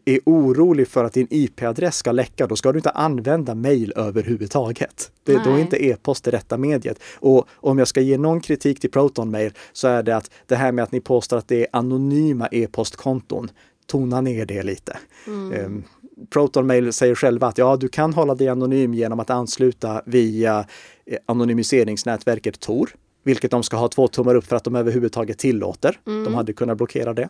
är 0.05 0.19
orolig 0.25 0.87
för 0.87 1.03
att 1.03 1.13
din 1.13 1.27
IP-adress 1.29 1.97
ska 1.97 2.11
läcka, 2.11 2.47
då 2.47 2.55
ska 2.55 2.71
du 2.71 2.79
inte 2.79 2.89
använda 2.89 3.55
mejl 3.55 3.93
överhuvudtaget. 3.95 5.11
Det, 5.23 5.43
då 5.43 5.49
är 5.49 5.57
inte 5.57 5.85
e-post 5.85 6.23
det 6.23 6.31
rätta 6.31 6.57
mediet. 6.57 6.99
Och 7.15 7.47
om 7.53 7.79
jag 7.79 7.87
ska 7.87 8.01
ge 8.01 8.17
någon 8.17 8.41
kritik 8.41 8.79
till 8.79 8.91
Proton 8.91 9.31
Mail 9.31 9.51
så 9.73 9.87
är 9.87 10.03
det 10.03 10.15
att 10.15 10.31
det 10.45 10.55
här 10.55 10.71
med 10.71 10.83
att 10.83 10.91
ni 10.91 11.01
påstår 11.01 11.37
att 11.37 11.47
det 11.47 11.61
är 11.61 11.67
anonyma 11.71 12.47
e-postkonton, 12.51 13.49
tona 13.85 14.21
ner 14.21 14.45
det 14.45 14.63
lite. 14.63 14.97
Mm. 15.27 15.65
Um, 15.65 15.83
ProtonMail 16.29 16.93
säger 16.93 17.15
själva 17.15 17.47
att 17.47 17.57
ja, 17.57 17.77
du 17.77 17.87
kan 17.87 18.13
hålla 18.13 18.35
dig 18.35 18.47
anonym 18.47 18.93
genom 18.93 19.19
att 19.19 19.29
ansluta 19.29 20.01
via 20.05 20.65
eh, 21.05 21.17
anonymiseringsnätverket 21.25 22.59
Tor, 22.59 22.89
vilket 23.23 23.51
de 23.51 23.63
ska 23.63 23.77
ha 23.77 23.87
två 23.87 24.07
tummar 24.07 24.35
upp 24.35 24.45
för 24.45 24.55
att 24.55 24.63
de 24.63 24.75
överhuvudtaget 24.75 25.37
tillåter. 25.37 25.99
Mm. 26.07 26.23
De 26.23 26.33
hade 26.33 26.53
kunnat 26.53 26.77
blockera 26.77 27.13
det. 27.13 27.29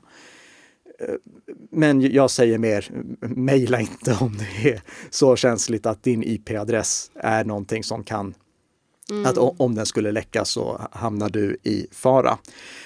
Men 1.72 2.02
jag 2.02 2.32
säger 2.32 2.58
mer, 2.58 2.90
mejla 3.20 3.80
inte 3.80 4.18
om 4.22 4.38
det 4.38 4.70
är 4.72 4.82
så 5.10 5.36
känsligt 5.36 5.86
att 5.86 6.04
din 6.04 6.24
IP-adress 6.24 7.12
är 7.16 7.46
någonting 7.46 7.84
som 7.84 8.04
kan 8.04 8.34
Mm. 9.10 9.26
Att 9.26 9.38
om 9.38 9.76
den 9.76 9.86
skulle 9.86 10.12
läcka 10.12 10.46
så 10.46 10.82
hamnar 10.92 11.30
du 11.30 11.58
i 11.64 11.88
fara. 11.92 12.38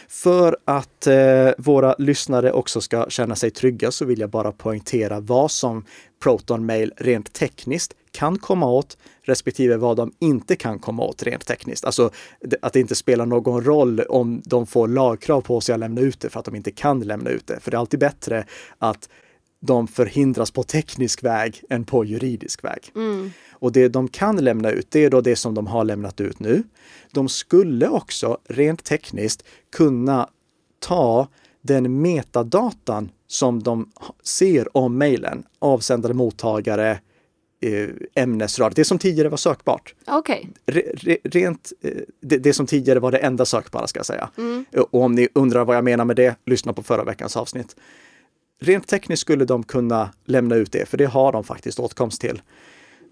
För 0.08 0.58
att 0.66 1.08
eh, 1.08 1.50
våra 1.58 1.96
lyssnare 1.98 2.52
också 2.52 2.82
ska 2.82 3.06
känna 3.10 3.36
sig 3.36 3.52
trygga 3.52 3.92
så 3.92 4.06
vill 4.06 4.20
jag 4.20 4.30
bara 4.30 4.52
poängtera 4.52 5.20
vad 5.20 5.52
som 5.52 5.86
Proton 6.24 6.66
Mail 6.66 6.94
rent 6.98 7.34
tekniskt 7.34 7.94
kan 8.12 8.38
komma 8.38 8.70
åt 8.70 8.98
respektive 9.22 9.78
vad 9.78 9.98
de 9.98 10.12
inte 10.20 10.56
kan 10.56 10.80
komma 10.80 11.04
åt 11.04 11.24
rent 11.24 11.46
tekniskt. 11.46 11.86
Alltså 11.86 12.12
att 12.62 12.74
det 12.74 12.80
inte 12.80 12.96
spelar 12.96 13.26
någon 13.26 13.64
roll 13.64 14.00
om 14.00 14.42
de 14.46 14.68
får 14.68 14.88
lagkrav 14.88 15.42
på 15.42 15.62
sig 15.62 15.74
att 15.74 15.80
lämna 15.80 16.02
ut 16.02 16.20
det 16.20 16.30
för 16.30 16.40
att 16.40 16.46
de 16.46 16.56
inte 16.56 16.72
kan 16.72 17.00
lämna 17.00 17.30
ut 17.30 17.48
det. 17.48 17.60
För 17.60 17.72
det 17.72 17.78
är 17.78 17.80
alltid 17.80 18.00
bättre 18.00 18.46
att 18.78 19.10
de 19.60 19.88
förhindras 19.88 20.52
på 20.52 20.64
teknisk 20.64 21.24
väg 21.24 21.64
än 21.70 21.84
på 21.84 22.06
juridisk 22.06 22.64
väg. 22.64 22.92
Mm. 22.96 23.32
Och 23.52 23.72
det 23.72 23.88
de 23.88 24.08
kan 24.08 24.38
lämna 24.38 24.72
ut, 24.72 24.92
det 24.92 25.06
är 25.06 25.10
då 25.10 25.22
det 25.22 25.36
som 25.36 25.56
de 25.56 25.68
har 25.68 25.84
lämnat 25.84 26.22
ut 26.22 26.40
nu. 26.40 26.64
De 27.12 27.30
skulle 27.30 27.88
också 27.88 28.38
rent 28.50 28.84
tekniskt 28.84 29.44
kunna 29.76 30.30
ta 30.80 31.28
den 31.62 32.02
metadatan 32.02 33.12
som 33.28 33.64
de 33.64 33.92
ser 34.24 34.78
om 34.78 34.98
mejlen, 34.98 35.44
avsändare, 35.60 36.14
mottagare, 36.14 37.00
ämnesrad, 38.16 38.74
det 38.76 38.86
som 38.86 39.00
tidigare 39.00 39.30
var 39.30 39.38
sökbart. 39.38 39.96
Okay. 40.08 40.46
Re, 40.66 41.18
rent, 41.24 41.72
eh, 41.82 41.92
det, 42.22 42.38
det, 42.38 42.54
som 42.54 42.66
tidigare 42.66 43.00
var 43.00 43.12
det 43.12 43.18
enda 43.18 43.46
sökbara 43.46 43.88
ska 43.88 44.00
jag 44.00 44.06
säga. 44.06 44.30
Mm. 44.38 44.66
Och 44.78 45.04
om 45.04 45.16
ni 45.16 45.28
undrar 45.34 45.66
vad 45.66 45.76
jag 45.76 45.84
menar 45.84 46.06
med 46.06 46.16
det, 46.16 46.36
lyssna 46.46 46.74
på 46.74 46.84
förra 46.84 47.04
veckans 47.04 47.38
avsnitt. 47.38 47.76
Rent 48.62 48.88
tekniskt 48.88 49.22
skulle 49.22 49.46
de 49.46 49.64
kunna 49.64 50.10
lämna 50.26 50.56
ut 50.56 50.72
det, 50.72 50.86
för 50.86 50.98
det 50.98 51.06
har 51.06 51.32
de 51.32 51.44
faktiskt 51.44 51.80
åtkomst 51.80 52.22
till. 52.22 52.42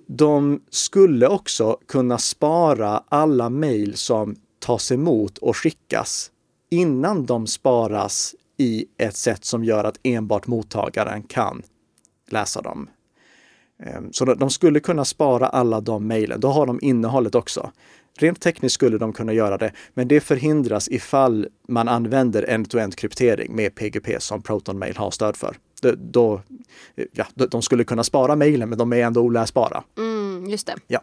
De 0.07 0.61
skulle 0.69 1.27
också 1.27 1.77
kunna 1.87 2.17
spara 2.17 3.03
alla 3.09 3.49
mejl 3.49 3.95
som 3.95 4.35
tas 4.59 4.91
emot 4.91 5.37
och 5.37 5.57
skickas 5.57 6.31
innan 6.69 7.25
de 7.25 7.47
sparas 7.47 8.35
i 8.57 8.85
ett 8.97 9.15
sätt 9.15 9.45
som 9.45 9.63
gör 9.63 9.83
att 9.83 9.99
enbart 10.03 10.47
mottagaren 10.47 11.23
kan 11.23 11.61
läsa 12.29 12.61
dem. 12.61 12.89
Ehm, 13.83 14.13
så 14.13 14.25
de 14.25 14.49
skulle 14.49 14.79
kunna 14.79 15.05
spara 15.05 15.47
alla 15.47 15.81
de 15.81 16.07
mejlen. 16.07 16.39
Då 16.39 16.47
har 16.47 16.65
de 16.65 16.79
innehållet 16.81 17.35
också. 17.35 17.71
Rent 18.17 18.41
tekniskt 18.41 18.73
skulle 18.73 18.97
de 18.97 19.13
kunna 19.13 19.33
göra 19.33 19.57
det, 19.57 19.71
men 19.93 20.07
det 20.07 20.19
förhindras 20.19 20.89
ifall 20.89 21.47
man 21.67 21.87
använder 21.87 22.43
end-to-end 22.43 22.95
kryptering 22.95 23.55
med 23.55 23.75
PGP 23.75 24.19
som 24.19 24.41
Proton 24.41 24.79
Mail 24.79 24.97
har 24.97 25.11
stöd 25.11 25.37
för. 25.37 25.55
Då, 25.97 26.41
ja, 27.11 27.25
de 27.35 27.61
skulle 27.61 27.83
kunna 27.83 28.03
spara 28.03 28.35
mejlen, 28.35 28.69
men 28.69 28.77
de 28.77 28.93
är 28.93 28.97
ändå 28.97 29.21
oläsbara. 29.21 29.83
Mm, 29.97 30.49
just 30.49 30.67
det. 30.67 30.75
Ja. 30.87 31.01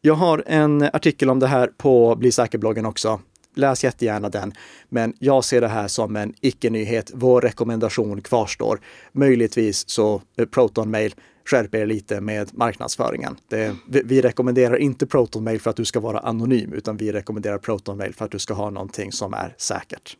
Jag 0.00 0.14
har 0.14 0.44
en 0.46 0.82
artikel 0.82 1.30
om 1.30 1.38
det 1.38 1.46
här 1.46 1.70
på 1.76 2.16
Bli 2.16 2.32
säker-bloggen 2.32 2.86
också. 2.86 3.20
Läs 3.54 3.84
jättegärna 3.84 4.28
den. 4.28 4.52
Men 4.88 5.14
jag 5.18 5.44
ser 5.44 5.60
det 5.60 5.68
här 5.68 5.88
som 5.88 6.16
en 6.16 6.34
icke-nyhet. 6.40 7.10
Vår 7.14 7.40
rekommendation 7.40 8.20
kvarstår. 8.20 8.80
Möjligtvis 9.12 9.88
så 9.88 10.22
eh, 10.36 10.46
Proton 10.46 10.90
Mail 10.90 11.14
skärp 11.44 11.74
er 11.74 11.86
lite 11.86 12.20
med 12.20 12.58
marknadsföringen. 12.58 13.36
Det, 13.48 13.76
vi, 13.88 14.02
vi, 14.04 14.22
rekommenderar 14.22 14.76
inte 14.76 15.06
ProtonMail 15.06 15.60
för 15.60 15.70
att 15.70 15.76
du 15.76 15.84
ska 15.84 16.00
vara 16.00 16.18
anonym, 16.18 16.72
utan 16.72 16.96
vi 16.96 17.12
rekommenderar 17.12 17.58
ProtonMail 17.58 18.14
för 18.14 18.24
att 18.24 18.30
du 18.30 18.38
ska 18.38 18.54
ha 18.54 18.70
någonting 18.70 19.12
som 19.12 19.34
är 19.34 19.54
säkert. 19.58 20.16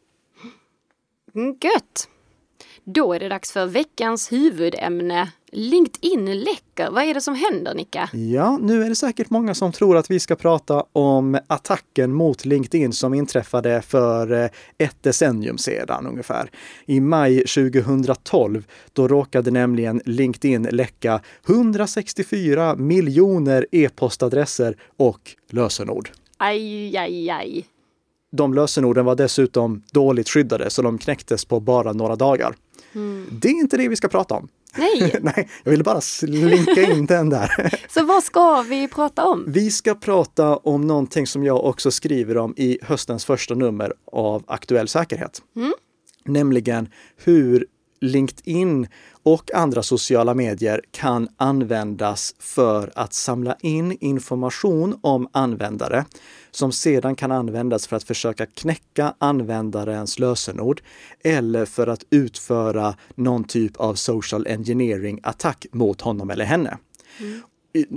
Mm, 1.34 1.56
gött! 1.60 2.08
Då 2.84 3.12
är 3.12 3.20
det 3.20 3.28
dags 3.28 3.52
för 3.52 3.66
veckans 3.66 4.32
huvudämne. 4.32 5.32
LinkedIn 5.54 6.38
läcker. 6.40 6.90
Vad 6.90 7.04
är 7.04 7.14
det 7.14 7.20
som 7.20 7.34
händer, 7.34 7.74
Nicka? 7.74 8.08
Ja, 8.12 8.58
nu 8.62 8.82
är 8.84 8.88
det 8.88 8.94
säkert 8.94 9.30
många 9.30 9.54
som 9.54 9.72
tror 9.72 9.96
att 9.96 10.10
vi 10.10 10.20
ska 10.20 10.36
prata 10.36 10.84
om 10.92 11.38
attacken 11.46 12.12
mot 12.12 12.44
LinkedIn 12.44 12.92
som 12.92 13.14
inträffade 13.14 13.82
för 13.82 14.32
eh, 14.32 14.50
ett 14.78 15.02
decennium 15.02 15.58
sedan 15.58 16.06
ungefär. 16.06 16.50
I 16.86 17.00
maj 17.00 17.38
2012, 17.38 18.64
då 18.92 19.08
råkade 19.08 19.50
nämligen 19.50 20.00
LinkedIn 20.04 20.62
läcka 20.62 21.20
164 21.48 22.76
miljoner 22.76 23.66
e-postadresser 23.72 24.76
och 24.96 25.20
lösenord. 25.50 26.10
Aj, 26.38 26.96
aj, 26.96 27.30
aj. 27.30 27.66
De 28.36 28.54
lösenorden 28.54 29.04
var 29.04 29.14
dessutom 29.14 29.82
dåligt 29.92 30.28
skyddade 30.28 30.70
så 30.70 30.82
de 30.82 30.98
knäcktes 30.98 31.44
på 31.44 31.60
bara 31.60 31.92
några 31.92 32.16
dagar. 32.16 32.54
Mm. 32.94 33.26
Det 33.32 33.48
är 33.48 33.52
inte 33.52 33.76
det 33.76 33.88
vi 33.88 33.96
ska 33.96 34.08
prata 34.08 34.34
om. 34.34 34.48
Nej, 34.76 35.14
Nej, 35.22 35.48
jag 35.64 35.70
ville 35.70 35.84
bara 35.84 36.00
slinka 36.00 36.82
in 36.82 37.06
den 37.06 37.30
där. 37.30 37.74
så 37.94 38.04
vad 38.04 38.24
ska 38.24 38.62
vi 38.62 38.88
prata 38.88 39.24
om? 39.24 39.44
Vi 39.46 39.70
ska 39.70 39.94
prata 39.94 40.56
om 40.56 40.86
någonting 40.86 41.26
som 41.26 41.44
jag 41.44 41.64
också 41.64 41.90
skriver 41.90 42.36
om 42.36 42.54
i 42.56 42.78
höstens 42.82 43.24
första 43.24 43.54
nummer 43.54 43.92
av 44.12 44.44
Aktuell 44.46 44.88
säkerhet. 44.88 45.42
Mm. 45.56 45.72
Nämligen 46.24 46.88
hur 47.16 47.66
LinkedIn 48.00 48.86
och 49.22 49.54
andra 49.54 49.82
sociala 49.82 50.34
medier 50.34 50.80
kan 50.90 51.28
användas 51.36 52.34
för 52.38 52.92
att 52.94 53.12
samla 53.12 53.56
in 53.60 53.96
information 54.00 54.98
om 55.00 55.28
användare 55.32 56.04
som 56.50 56.72
sedan 56.72 57.16
kan 57.16 57.32
användas 57.32 57.86
för 57.86 57.96
att 57.96 58.04
försöka 58.04 58.46
knäcka 58.46 59.14
användarens 59.18 60.18
lösenord 60.18 60.80
eller 61.24 61.64
för 61.64 61.86
att 61.86 62.04
utföra 62.10 62.94
någon 63.14 63.44
typ 63.44 63.76
av 63.76 63.94
social 63.94 64.46
engineering 64.46 65.20
attack 65.22 65.66
mot 65.72 66.00
honom 66.00 66.30
eller 66.30 66.44
henne. 66.44 66.78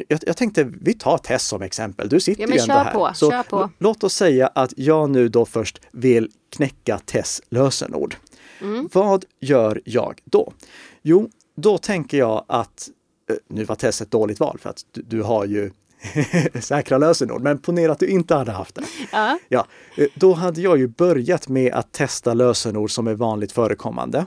Jag, 0.08 0.20
jag 0.26 0.38
tänkte 0.38 0.64
vi 0.82 0.94
tar 0.94 1.18
Tess 1.18 1.48
som 1.48 1.62
exempel. 1.62 2.10
Du 2.10 2.20
sitter 2.20 2.42
Ja, 2.42 2.48
ju 2.56 2.60
ändå 2.60 2.74
här. 2.74 2.94
på, 2.94 3.12
Så 3.14 3.70
Låt 3.78 4.04
oss 4.04 4.14
säga 4.14 4.48
att 4.48 4.74
jag 4.78 5.10
nu 5.10 5.30
då 5.30 5.46
först 5.46 5.82
vill 5.92 6.30
knäcka 6.50 7.00
Tess 7.00 7.42
lösenord. 7.50 8.16
Mm. 8.62 8.90
Vad 8.94 9.26
gör 9.40 9.82
jag 9.86 10.22
då? 10.26 10.54
Jo, 11.02 11.30
då 11.56 11.78
tänker 11.78 12.18
jag 12.18 12.46
att, 12.48 12.90
eh, 13.30 13.36
nu 13.48 13.64
var 13.64 13.76
Tess 13.76 14.02
ett 14.02 14.12
dåligt 14.12 14.40
val 14.40 14.58
för 14.62 14.70
att 14.70 14.86
du, 14.92 15.02
du 15.02 15.22
har 15.22 15.46
ju 15.46 15.72
säkra 16.62 16.98
lösenord, 16.98 17.42
men 17.42 17.58
ponera 17.58 17.92
att 17.92 18.00
du 18.00 18.08
inte 18.08 18.36
hade 18.36 18.52
haft 18.52 18.76
det. 18.76 18.84
Ja. 19.12 19.40
Ja, 19.50 19.68
eh, 19.98 20.08
då 20.16 20.34
hade 20.34 20.62
jag 20.62 20.78
ju 20.78 20.88
börjat 20.88 21.48
med 21.48 21.74
att 21.74 21.92
testa 21.92 22.34
lösenord 22.34 22.92
som 22.92 23.08
är 23.08 23.14
vanligt 23.14 23.52
förekommande 23.52 24.26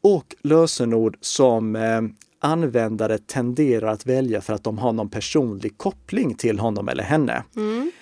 och 0.00 0.36
lösenord 0.42 1.16
som 1.20 1.76
eh, 1.76 2.00
användare 2.40 3.18
tenderar 3.18 3.92
att 3.92 4.06
välja 4.06 4.40
för 4.40 4.52
att 4.52 4.64
de 4.64 4.78
har 4.78 4.92
någon 4.92 5.08
personlig 5.08 5.78
koppling 5.78 6.34
till 6.34 6.58
honom 6.58 6.88
eller 6.88 7.04
henne. 7.04 7.44
Mm. 7.56 7.92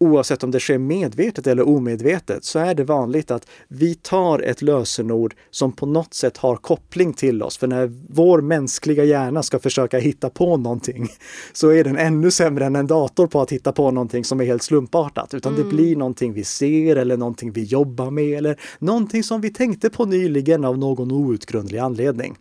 Oavsett 0.00 0.44
om 0.44 0.50
det 0.50 0.60
sker 0.60 0.78
medvetet 0.78 1.46
eller 1.46 1.68
omedvetet 1.68 2.44
så 2.44 2.58
är 2.58 2.74
det 2.74 2.84
vanligt 2.84 3.30
att 3.30 3.48
vi 3.68 3.94
tar 3.94 4.38
ett 4.38 4.62
lösenord 4.62 5.34
som 5.50 5.72
på 5.72 5.86
något 5.86 6.14
sätt 6.14 6.36
har 6.36 6.56
koppling 6.56 7.12
till 7.12 7.42
oss. 7.42 7.58
För 7.58 7.66
när 7.66 7.92
vår 8.08 8.40
mänskliga 8.40 9.04
hjärna 9.04 9.42
ska 9.42 9.58
försöka 9.58 9.98
hitta 9.98 10.30
på 10.30 10.56
någonting 10.56 11.08
så 11.52 11.68
är 11.68 11.84
den 11.84 11.96
ännu 11.96 12.30
sämre 12.30 12.64
än 12.64 12.76
en 12.76 12.86
dator 12.86 13.26
på 13.26 13.40
att 13.40 13.52
hitta 13.52 13.72
på 13.72 13.90
någonting 13.90 14.24
som 14.24 14.40
är 14.40 14.44
helt 14.44 14.62
slumpartat. 14.62 15.34
Utan 15.34 15.54
det 15.56 15.64
blir 15.64 15.96
någonting 15.96 16.32
vi 16.32 16.44
ser 16.44 16.96
eller 16.96 17.16
någonting 17.16 17.52
vi 17.52 17.62
jobbar 17.62 18.10
med 18.10 18.38
eller 18.38 18.60
någonting 18.78 19.22
som 19.22 19.40
vi 19.40 19.50
tänkte 19.50 19.90
på 19.90 20.04
nyligen 20.04 20.64
av 20.64 20.78
någon 20.78 21.12
outgrundlig 21.12 21.78
anledning. 21.78 22.36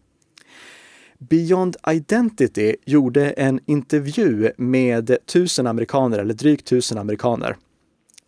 Beyond 1.20 1.76
Identity 1.92 2.76
gjorde 2.86 3.32
en 3.32 3.60
intervju 3.66 4.52
med 4.58 5.18
tusen 5.26 5.68
amerikaner, 5.68 6.20
eller 6.20 6.34
drygt 6.34 6.68
tusen 6.68 6.98
amerikaner, 6.98 7.56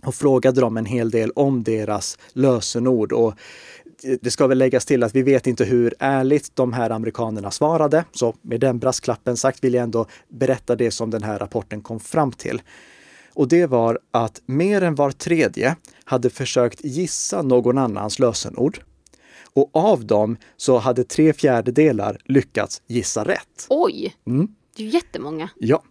och 0.05 0.15
frågade 0.15 0.61
dem 0.61 0.77
en 0.77 0.85
hel 0.85 1.11
del 1.11 1.31
om 1.31 1.63
deras 1.63 2.17
lösenord. 2.33 3.11
Och 3.11 3.33
det 4.21 4.31
ska 4.31 4.47
väl 4.47 4.57
läggas 4.57 4.85
till 4.85 5.03
att 5.03 5.15
vi 5.15 5.21
vet 5.21 5.47
inte 5.47 5.65
hur 5.65 5.93
ärligt 5.99 6.55
de 6.55 6.73
här 6.73 6.89
amerikanerna 6.89 7.51
svarade. 7.51 8.05
Så 8.11 8.35
med 8.41 8.59
den 8.59 8.79
brasklappen 8.79 9.37
sagt 9.37 9.63
vill 9.63 9.73
jag 9.73 9.83
ändå 9.83 10.05
berätta 10.29 10.75
det 10.75 10.91
som 10.91 11.09
den 11.09 11.23
här 11.23 11.39
rapporten 11.39 11.81
kom 11.81 11.99
fram 11.99 12.31
till. 12.31 12.61
Och 13.33 13.47
det 13.47 13.65
var 13.65 13.99
att 14.11 14.41
mer 14.45 14.81
än 14.81 14.95
var 14.95 15.11
tredje 15.11 15.75
hade 16.03 16.29
försökt 16.29 16.83
gissa 16.83 17.41
någon 17.41 17.77
annans 17.77 18.19
lösenord. 18.19 18.79
Och 19.59 19.69
av 19.73 20.05
dem 20.05 20.37
så 20.57 20.77
hade 20.77 21.03
tre 21.03 21.33
fjärdedelar 21.33 22.17
lyckats 22.25 22.81
gissa 22.87 23.23
rätt. 23.23 23.67
Oj, 23.69 24.15
Mm. 24.27 24.47
det 24.75 24.83
är 24.83 24.87
ju 24.87 24.91
jättemånga. 24.93 25.49
Ja. 25.57 25.83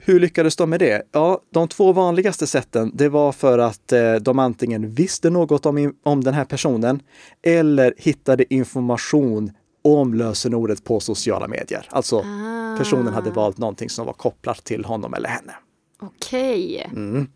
Hur 0.00 0.20
lyckades 0.20 0.56
de 0.56 0.70
med 0.70 0.80
det? 0.80 1.02
Ja, 1.12 1.40
de 1.52 1.68
två 1.68 1.92
vanligaste 1.92 2.46
sätten, 2.46 2.90
det 2.94 3.08
var 3.08 3.32
för 3.32 3.58
att 3.58 3.92
eh, 3.92 4.14
de 4.14 4.38
antingen 4.38 4.90
visste 4.90 5.30
något 5.30 5.66
om, 5.66 5.94
om 6.02 6.24
den 6.24 6.34
här 6.34 6.44
personen 6.44 7.02
eller 7.42 7.94
hittade 7.96 8.54
information 8.54 9.52
om 9.84 10.14
lösenordet 10.14 10.84
på 10.84 11.00
sociala 11.00 11.48
medier. 11.48 11.86
Alltså 11.90 12.16
Ah. 12.18 12.76
personen 12.78 13.12
hade 13.14 13.30
valt 13.30 13.58
någonting 13.58 13.90
som 13.90 14.06
var 14.06 14.12
kopplat 14.12 14.64
till 14.64 14.84
honom 14.84 15.14
eller 15.14 15.28
henne. 15.28 15.52
Okej. 16.02 16.88
Mm. 16.92 17.26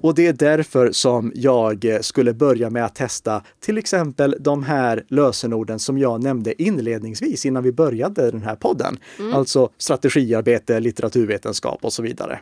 Och 0.00 0.14
det 0.14 0.26
är 0.26 0.32
därför 0.32 0.92
som 0.92 1.32
jag 1.34 1.84
eh, 1.84 2.00
skulle 2.00 2.34
börja 2.34 2.70
med 2.70 2.84
att 2.84 2.94
testa 2.94 3.42
till 3.60 3.78
exempel 3.78 4.36
de 4.40 4.62
här 4.62 5.04
lösenorden 5.08 5.78
som 5.78 5.98
jag 5.98 6.22
nämnde 6.22 6.62
inledningsvis 6.62 7.46
innan 7.46 7.62
vi 7.62 7.72
började 7.72 8.30
den 8.30 8.42
här 8.42 8.56
podden. 8.56 8.98
Alltså 9.32 9.70
strategiarbete, 9.78 10.80
litteraturvetenskap 10.80 11.84
och 11.84 11.92
så 11.92 12.02
vidare. 12.02 12.40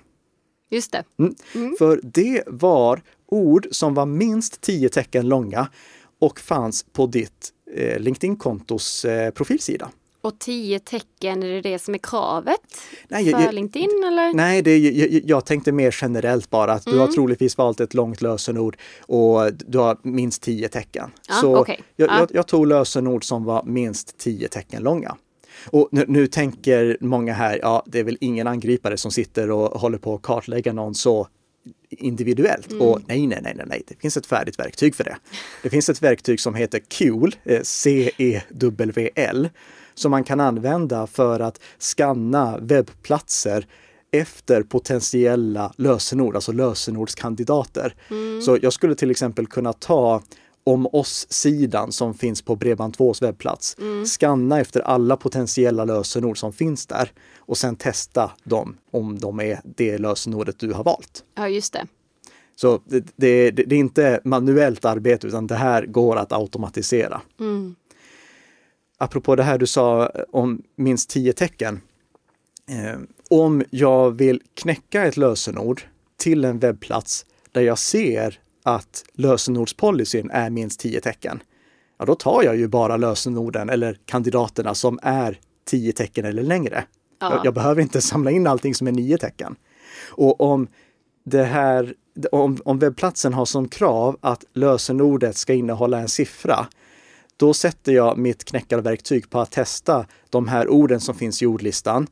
Just 0.71 0.93
det. 0.93 1.05
För 1.79 2.01
det 2.03 2.43
var 2.47 3.03
ord 3.27 3.67
som 3.71 3.95
var 3.95 4.07
minst 4.07 4.61
10 4.61 4.89
tecken 4.89 5.29
långa 5.29 5.69
och 6.21 6.41
fanns 6.41 6.87
på 6.93 7.07
ditt 7.07 7.53
eh, 7.75 7.99
LinkedIn-kontos 7.99 9.05
eh, 9.05 9.31
profilsida. 9.31 9.91
Och 10.27 10.39
tio 10.39 10.79
tecken, 10.79 11.43
är 11.43 11.47
det 11.49 11.61
det 11.61 11.79
som 11.79 11.95
är 11.95 11.99
kravet 11.99 12.57
Nej, 13.09 13.25
för 13.33 13.41
jag- 13.41 13.55
LinkedIn 13.55 14.05
eller? 14.07 14.35
Nej, 14.35 14.63
det, 14.63 14.79
jag, 14.79 15.23
jag 15.25 15.45
tänkte 15.47 15.73
mer 15.73 15.97
generellt 16.03 16.51
bara 16.51 16.73
att 16.73 16.85
du 16.85 16.91
Mm. 16.91 17.01
har 17.01 17.09
troligtvis 17.13 17.59
valt 17.59 17.81
ett 17.81 17.95
långt 17.95 18.23
lösenord 18.23 18.77
och 19.01 19.53
du 19.53 19.79
har 19.79 19.97
minst 20.03 20.43
10 20.43 20.69
tecken. 20.69 21.11
Ja, 21.29 21.35
Så 21.35 21.57
okej. 21.57 21.83
jag, 21.97 22.09
Ja. 22.11 22.19
jag, 22.19 22.29
jag 22.35 22.47
tog 22.47 22.67
lösenord 22.67 23.25
som 23.25 23.45
var 23.45 23.63
minst 23.65 24.19
10 24.19 24.49
tecken 24.49 24.83
långa. 24.83 25.17
Och 25.67 25.89
nu, 25.93 26.05
nu 26.09 26.27
tänker 26.27 26.97
många 27.01 27.33
här, 27.33 27.59
ja, 27.63 27.83
det 27.87 27.99
är 27.99 28.05
väl 28.05 28.19
ingen 28.21 28.47
angripare 28.47 28.97
som 28.97 29.11
sitter 29.11 29.51
och 29.51 29.81
håller 29.81 29.99
på 29.99 30.15
att 30.15 30.23
kartlägga 30.23 30.73
någon 30.73 30.95
så 30.95 31.29
individuellt. 31.91 32.71
Mm. 32.73 32.83
Och 32.83 33.01
nej, 33.07 33.27
nej, 33.27 33.39
nej, 33.43 33.53
nej, 33.57 33.67
nej, 33.69 33.83
det 33.89 33.95
finns 34.01 34.17
ett 34.17 34.27
färdigt 34.27 34.59
verktyg 34.59 34.95
för 34.95 35.05
det. 35.05 35.17
Det 35.63 35.71
finns 35.71 35.89
ett 35.89 36.03
verktyg 36.03 36.41
som 36.41 36.55
heter 36.55 36.79
CUL, 36.79 37.35
eh, 37.45 37.61
C-E-W-L, 37.63 39.49
som 39.97 40.11
man 40.11 40.25
kan 40.25 40.41
använda 40.41 41.07
för 41.07 41.41
att 41.41 41.61
skanna 41.79 42.59
webbplatser 42.59 43.67
efter 44.11 44.63
potentiella 44.63 45.73
lösenord, 45.77 46.35
alltså 46.35 46.53
lösenordskandidater. 46.53 47.95
Så 48.45 48.59
jag 48.63 48.73
skulle 48.73 48.95
till 48.95 49.11
exempel 49.11 49.47
kunna 49.47 49.73
ta 49.73 50.23
om 50.65 50.87
oss-sidan 50.93 51.93
som 51.93 52.15
finns 52.15 52.43
på 52.43 52.57
Bredband2s 52.57 53.23
webbplats. 53.23 53.77
Skanna 54.07 54.61
efter 54.61 54.81
alla 54.81 55.17
potentiella 55.17 55.85
lösenord 55.85 56.39
som 56.39 56.53
finns 56.53 56.87
där 56.87 57.13
och 57.39 57.57
sen 57.57 57.77
testa 57.77 58.31
dem 58.45 58.77
om 58.91 59.19
de 59.19 59.41
är 59.41 59.61
det 59.65 59.99
lösenordet 59.99 60.59
du 60.59 60.73
har 60.73 60.85
valt. 60.85 61.25
Ja, 61.35 61.49
just 61.49 61.73
det. 61.73 61.87
Så 62.57 62.81
det, 62.85 63.05
det, 63.17 63.51
det 63.51 63.75
är 63.75 63.79
inte 63.79 64.21
manuellt 64.25 64.85
arbete 64.85 65.27
utan 65.27 65.47
det 65.47 65.55
här 65.55 65.87
går 65.87 66.17
att 66.17 66.33
automatisera. 66.33 67.21
Mm. 67.41 67.75
Apropå 68.99 69.37
det 69.37 69.43
här 69.43 69.59
du 69.59 69.67
sa 69.67 70.11
om 70.33 70.63
minst 70.77 71.11
10 71.11 71.33
tecken. 71.33 71.81
Eh, 72.69 73.01
om 73.31 73.65
jag 73.71 74.11
vill 74.11 74.43
knäcka 74.55 75.05
ett 75.05 75.17
lösenord 75.17 75.83
till 76.17 76.45
en 76.45 76.59
webbplats 76.59 77.27
där 77.53 77.61
jag 77.61 77.79
ser 77.79 78.39
att 78.63 79.05
lösenordspolicyn 79.13 80.31
är 80.31 80.51
minst 80.51 80.81
10 80.81 81.01
tecken. 81.01 81.43
Ja, 81.99 82.05
då 82.05 82.15
tar 82.15 82.43
jag 82.43 82.57
ju 82.57 82.69
bara 82.69 82.97
lösenorden 82.97 83.71
eller 83.71 83.99
kandidaterna 84.05 84.75
som 84.75 84.99
är 85.03 85.39
10 85.65 85.93
tecken 85.93 86.25
eller 86.25 86.43
längre. 86.43 86.85
Ja. 87.21 87.35
Jag, 87.35 87.47
jag 87.47 87.55
behöver 87.55 87.83
inte 87.83 88.01
samla 88.01 88.31
in 88.31 88.47
allting 88.47 88.75
som 88.75 88.87
är 88.87 88.93
9 88.93 89.19
tecken. 89.19 89.57
Och 90.11 90.41
om 90.41 90.69
det 91.25 91.45
här, 91.45 91.95
om, 92.33 92.59
om 92.65 92.79
webbplatsen 92.79 93.35
har 93.35 93.45
som 93.45 93.69
krav 93.69 94.17
att 94.21 94.45
lösenordet 94.53 95.37
ska 95.37 95.55
innehålla 95.55 95.99
en 95.99 96.09
siffra, 96.09 96.67
då 97.37 97.55
sätter 97.55 97.93
jag 97.93 98.19
mitt 98.19 98.45
knäckarverktyg 98.45 99.31
på 99.31 99.41
att 99.41 99.51
testa 99.51 100.07
de 100.31 100.49
här 100.49 100.69
orden 100.69 101.01
som 101.01 101.15
finns 101.15 101.43
i 101.43 101.47
ordlistan 101.47 102.07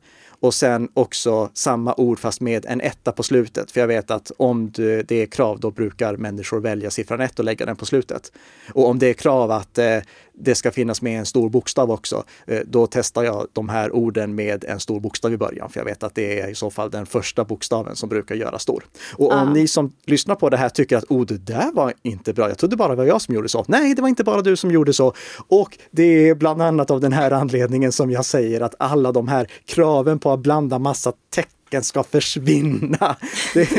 och 0.45 0.53
sen 0.53 0.89
också 0.93 1.49
samma 1.53 1.93
ord 1.97 2.19
fast 2.19 2.41
med 2.41 2.65
en 2.65 2.81
etta 2.81 3.11
på 3.11 3.23
slutet. 3.23 3.71
För 3.71 3.79
jag 3.79 3.87
vet 3.87 4.11
att 4.11 4.31
om 4.37 4.71
det 4.71 5.11
är 5.11 5.25
krav, 5.25 5.59
då 5.59 5.71
brukar 5.71 6.17
människor 6.17 6.59
välja 6.59 6.91
siffran 6.91 7.21
ett 7.21 7.39
och 7.39 7.45
lägga 7.45 7.65
den 7.65 7.75
på 7.75 7.85
slutet. 7.85 8.31
Och 8.73 8.89
om 8.89 8.99
det 8.99 9.07
är 9.07 9.13
krav 9.13 9.51
att 9.51 9.77
eh, 9.77 9.97
det 10.37 10.55
ska 10.55 10.71
finnas 10.71 11.01
med 11.01 11.19
en 11.19 11.25
stor 11.25 11.49
bokstav 11.49 11.91
också, 11.91 12.23
eh, 12.47 12.59
då 12.65 12.87
testar 12.87 13.23
jag 13.23 13.47
de 13.53 13.69
här 13.69 13.95
orden 13.95 14.35
med 14.35 14.63
en 14.63 14.79
stor 14.79 14.99
bokstav 14.99 15.33
i 15.33 15.37
början. 15.37 15.69
För 15.69 15.79
jag 15.79 15.85
vet 15.85 16.03
att 16.03 16.15
det 16.15 16.39
är 16.39 16.49
i 16.49 16.55
så 16.55 16.69
fall 16.69 16.91
den 16.91 17.05
första 17.05 17.43
bokstaven 17.43 17.95
som 17.95 18.09
brukar 18.09 18.35
göra 18.35 18.59
stor. 18.59 18.85
Och 19.13 19.31
om 19.31 19.47
Ah. 19.47 19.53
ni 19.53 19.67
som 19.67 19.93
lyssnar 20.05 20.35
på 20.35 20.49
det 20.49 20.57
här 20.57 20.69
tycker 20.69 20.97
att 20.97 21.03
oh, 21.09 21.25
det 21.25 21.37
där 21.37 21.71
var 21.73 21.93
inte 22.03 22.33
bra. 22.33 22.47
Jag 22.49 22.57
trodde 22.57 22.75
bara 22.75 22.89
det 22.89 22.95
var 22.95 23.05
jag 23.05 23.21
som 23.21 23.35
gjorde 23.35 23.49
så. 23.49 23.65
Nej, 23.67 23.95
det 23.95 24.01
var 24.01 24.09
inte 24.09 24.23
bara 24.23 24.41
du 24.41 24.55
som 24.55 24.71
gjorde 24.71 24.93
så. 24.93 25.13
Och 25.47 25.77
det 25.91 26.29
är 26.29 26.35
bland 26.35 26.61
annat 26.61 26.91
av 26.91 27.01
den 27.01 27.13
här 27.13 27.31
anledningen 27.31 27.91
som 27.91 28.11
jag 28.11 28.25
säger 28.25 28.61
att 28.61 28.75
alla 28.79 29.11
de 29.11 29.27
här 29.27 29.47
kraven 29.65 30.19
på 30.19 30.34
att 30.35 30.41
blanda 30.41 30.79
massa 30.79 31.13
tecken 31.29 31.83
ska 31.83 32.03
försvinna. 32.03 33.15
Det, 33.53 33.69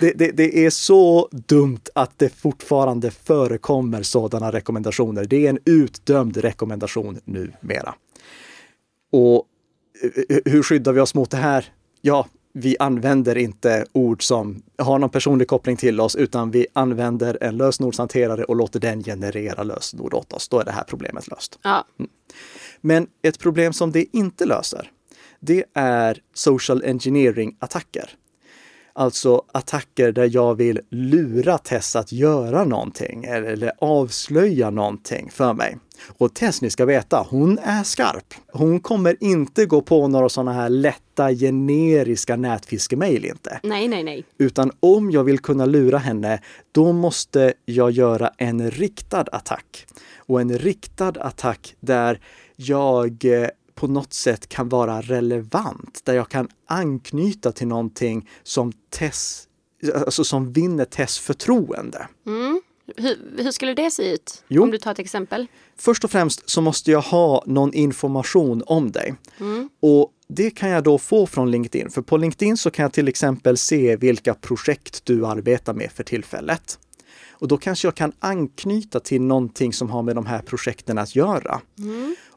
det, 0.00 0.12
det, 0.12 0.30
det 0.30 0.66
är 0.66 0.70
så 0.70 1.28
dumt 1.32 1.80
att 1.94 2.18
det 2.18 2.28
fortfarande 2.28 3.10
förekommer 3.10 4.02
sådana 4.02 4.52
rekommendationer. 4.52 5.24
Det 5.24 5.46
är 5.46 5.50
en 5.50 5.58
utdömd 5.64 6.36
rekommendation 6.36 7.20
numera. 7.24 7.94
Och 9.12 9.44
eh, 10.02 10.38
hur 10.44 10.62
skyddar 10.62 10.92
vi 10.92 11.00
oss 11.00 11.14
mot 11.14 11.30
det 11.30 11.36
här? 11.36 11.72
Ja, 12.00 12.26
vi 12.52 12.76
använder 12.78 13.38
inte 13.38 13.86
ord 13.92 14.22
som 14.22 14.62
har 14.78 14.98
någon 14.98 15.10
personlig 15.10 15.48
koppling 15.48 15.76
till 15.76 16.00
oss, 16.00 16.16
utan 16.16 16.50
vi 16.50 16.66
använder 16.72 17.38
en 17.40 17.56
lösenordshanterare 17.56 18.44
och 18.44 18.56
låter 18.56 18.80
den 18.80 19.02
generera 19.02 19.62
lösenord 19.62 20.14
åt 20.14 20.32
oss. 20.32 20.48
Då 20.48 20.60
är 20.60 20.64
det 20.64 20.72
här 20.72 20.84
problemet 20.84 21.28
löst. 21.28 21.58
Ja, 21.62 21.84
Men 22.80 23.06
ett 23.22 23.38
problem 23.38 23.72
som 23.72 23.92
det 23.92 24.16
inte 24.16 24.44
löser, 24.44 24.90
det 25.46 25.64
är 25.74 26.18
social 26.34 26.82
engineering-attacker. 26.84 28.10
Alltså 28.92 29.42
attacker 29.52 30.12
där 30.12 30.30
jag 30.32 30.54
vill 30.54 30.80
lura 30.90 31.58
Tess 31.58 31.96
att 31.96 32.12
göra 32.12 32.64
någonting 32.64 33.24
eller, 33.24 33.72
avslöja 33.78 34.70
någonting 34.70 35.30
för 35.30 35.52
mig. 35.52 35.78
Och 36.18 36.34
Tess, 36.34 36.62
ni 36.62 36.70
ska 36.70 36.84
veta, 36.84 37.26
hon 37.30 37.58
är 37.58 37.82
skarp. 37.82 38.34
Hon 38.52 38.80
kommer 38.80 39.16
inte 39.20 39.66
gå 39.66 39.82
på 39.82 40.08
några 40.08 40.28
sådana 40.28 40.52
här 40.52 40.68
lätta 40.68 41.32
generiska 41.32 42.36
nätfiskemail 42.36 43.24
inte. 43.24 43.60
nej, 43.62 43.88
nej, 43.88 44.02
nej. 44.04 44.24
Utan 44.38 44.70
om 44.80 45.10
jag 45.10 45.24
vill 45.24 45.38
kunna 45.38 45.66
lura 45.66 45.98
henne, 45.98 46.40
då 46.72 46.92
måste 46.92 47.54
jag 47.64 47.90
göra 47.90 48.30
en 48.38 48.70
riktad 48.70 49.24
attack. 49.32 49.86
Och 50.16 50.40
en 50.40 50.58
riktad 50.58 51.12
attack 51.20 51.76
där 51.80 52.20
jag 52.56 53.24
eh, 53.24 53.48
på 53.74 53.86
något 53.86 54.12
sätt 54.12 54.48
kan 54.48 54.68
vara 54.68 55.00
relevant, 55.00 56.00
där 56.04 56.14
jag 56.14 56.28
kan 56.28 56.48
anknyta 56.66 57.52
till 57.52 57.66
någonting 57.66 58.28
som 58.42 58.72
Tess, 58.90 59.48
alltså 59.94 60.24
som 60.24 60.52
vinner 60.52 60.84
Tess 60.84 61.18
förtroende. 61.18 62.08
Mm. 62.26 62.60
Hur, 62.96 63.42
hur 63.42 63.50
skulle 63.50 63.74
det 63.74 63.90
se 63.90 64.14
ut? 64.14 64.44
Jo. 64.48 64.62
Om 64.62 64.70
du 64.70 64.78
tar 64.78 64.92
ett 64.92 64.98
exempel. 64.98 65.46
Först 65.76 66.04
och 66.04 66.10
främst 66.10 66.50
så 66.50 66.60
måste 66.60 66.90
jag 66.90 67.00
ha 67.00 67.44
någon 67.46 67.74
information 67.74 68.62
om 68.66 68.92
dig. 68.92 69.14
Mm. 69.40 69.70
Och 69.80 70.10
det 70.28 70.50
kan 70.50 70.68
jag 70.68 70.84
då 70.84 70.98
få 70.98 71.26
från 71.26 71.50
LinkedIn. 71.50 71.90
För 71.90 72.02
på 72.02 72.16
LinkedIn 72.16 72.56
så 72.56 72.70
kan 72.70 72.82
jag 72.82 72.92
till 72.92 73.08
exempel 73.08 73.56
se 73.56 73.96
vilka 73.96 74.34
projekt 74.34 75.04
du 75.04 75.26
arbetar 75.26 75.74
med 75.74 75.92
för 75.92 76.04
tillfället. 76.04 76.78
Och 77.30 77.48
då 77.48 77.56
kanske 77.56 77.86
jag 77.86 77.94
kan 77.94 78.12
anknyta 78.18 79.00
till 79.00 79.22
någonting 79.22 79.72
som 79.72 79.90
har 79.90 80.02
med 80.02 80.14
de 80.16 80.26
här 80.26 80.42
projekten 80.42 80.98
att 80.98 81.16
göra. 81.16 81.60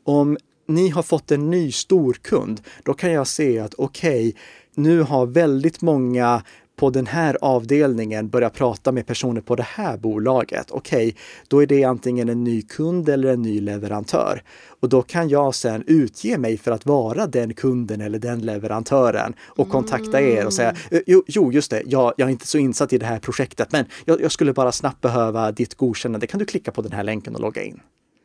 Om 0.04 0.38
ni 0.68 0.90
har 0.90 1.04
fått 1.04 1.32
en 1.32 1.50
ny 1.50 1.72
storkund, 1.72 2.62
då 2.84 2.94
kan 2.94 3.12
jag 3.12 3.28
se 3.28 3.60
att 3.60 3.74
okej, 3.78 4.36
nu 4.76 5.02
har 5.02 5.26
väldigt 5.26 5.82
många 5.82 6.44
på 6.76 6.90
den 6.90 7.08
här 7.08 7.38
avdelningen 7.42 8.30
börjat 8.30 8.54
prata 8.54 8.92
med 8.92 9.08
personer 9.08 9.42
på 9.42 9.56
det 9.56 9.64
här 9.64 9.98
bolaget. 9.98 10.72
Okej, 10.72 11.16
då 11.48 11.62
är 11.62 11.68
det 11.68 11.84
antingen 11.84 12.30
en 12.30 12.44
ny 12.44 12.62
kund 12.62 13.10
eller 13.10 13.34
en 13.34 13.42
ny 13.42 13.62
leverantör. 13.62 14.44
Och 14.80 14.90
då 14.90 15.02
kan 15.02 15.30
jag 15.30 15.56
sen 15.56 15.84
utge 15.88 16.38
mig 16.38 16.58
för 16.58 16.72
att 16.72 16.86
vara 16.86 17.28
den 17.28 17.54
kunden 17.54 18.02
eller 18.02 18.20
den 18.20 18.40
leverantören 18.40 19.34
och 19.42 19.70
kontakta 19.70 20.22
er 20.22 20.46
och 20.46 20.54
säga 20.54 20.76
"Eh, 20.92 21.02
jo, 21.08 21.24
jo 21.28 21.52
just 21.52 21.72
det, 21.72 21.84
jag, 21.86 22.14
jag 22.18 22.28
är 22.28 22.32
inte 22.32 22.48
så 22.48 22.58
insatt 22.58 22.94
i 22.94 22.98
det 22.98 23.06
här 23.06 23.20
projektet, 23.20 23.72
men 23.72 23.86
jag, 24.06 24.22
jag 24.22 24.32
skulle 24.32 24.54
bara 24.54 24.72
snabbt 24.72 25.02
behöva 25.02 25.52
ditt 25.52 25.76
godkännande. 25.76 26.28
Kan 26.28 26.40
du 26.40 26.46
klicka 26.46 26.72
på 26.72 26.82
den 26.82 26.92
här 26.92 27.04
länken 27.04 27.36
och 27.36 27.42
logga 27.42 27.64
in? 27.64 27.80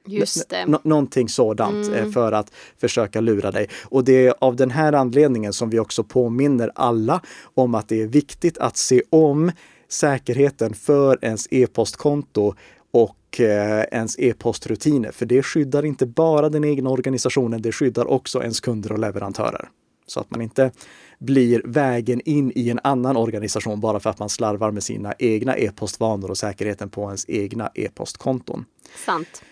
Just 0.07 0.49
det. 0.49 0.67
Nå- 0.67 0.81
någonting 0.83 1.29
sådant 1.29 1.89
eh, 1.89 2.11
för 2.11 2.33
att 2.33 2.53
försöka 2.81 3.21
lura 3.21 3.51
dig. 3.51 3.67
Och 3.85 4.05
det 4.05 4.27
är 4.27 4.35
av 4.39 4.57
den 4.57 4.71
här 4.71 4.93
anledningen 4.93 5.53
som 5.53 5.71
vi 5.71 5.79
också 5.79 6.05
påminner 6.05 6.71
alla 6.75 7.21
om 7.55 7.75
att 7.75 7.89
det 7.89 8.03
är 8.03 8.07
viktigt 8.07 8.59
att 8.59 8.77
se 8.77 9.03
om 9.11 9.53
säkerheten 9.89 10.75
för 10.75 11.19
ens 11.25 11.49
e-postkonto 11.51 12.55
och 12.91 13.41
eh, 13.41 13.85
ens 13.93 14.19
e-postrutiner. 14.19 15.13
För 15.13 15.27
det 15.27 15.43
skyddar 15.43 15.85
inte 15.85 16.07
bara 16.07 16.49
den 16.49 16.65
egna 16.65 16.91
organisationen, 16.91 17.63
det 17.63 17.73
skyddar 17.73 18.11
också 18.11 18.43
ens 18.43 18.61
kunder 18.61 18.93
och 18.93 18.99
leverantörer. 18.99 19.69
Så 20.07 20.21
att 20.21 20.31
man 20.31 20.43
inte 20.43 20.71
blir 21.19 21.63
vägen 21.65 22.21
in 22.25 22.53
i 22.55 22.71
en 22.71 22.81
annan 22.85 23.17
organisation 23.17 23.81
bara 23.81 24.01
för 24.01 24.11
att 24.11 24.19
man 24.19 24.29
slarvar 24.29 24.71
med 24.71 24.83
sina 24.83 25.15
egna 25.19 25.57
e-postvanor 25.57 26.31
och 26.31 26.39
säkerheten 26.39 26.91
på 26.91 27.03
ens 27.05 27.25
egna 27.29 27.71
e-postkonton. 27.75 28.65
Sant. 29.07 29.43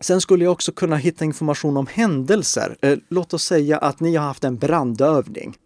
Sen 0.00 0.20
skulle 0.20 0.44
jag 0.44 0.52
också 0.52 0.72
kunna 0.72 0.96
hitta 0.96 1.24
information 1.24 1.76
om 1.76 1.86
händelser. 1.86 2.76
Eh, 2.82 2.98
låt 3.08 3.34
oss 3.34 3.44
säga 3.44 3.78
att 3.78 4.00
ni 4.00 4.16
har 4.16 4.26
haft 4.26 4.44
en 4.44 4.56
brandövning. 4.56 5.56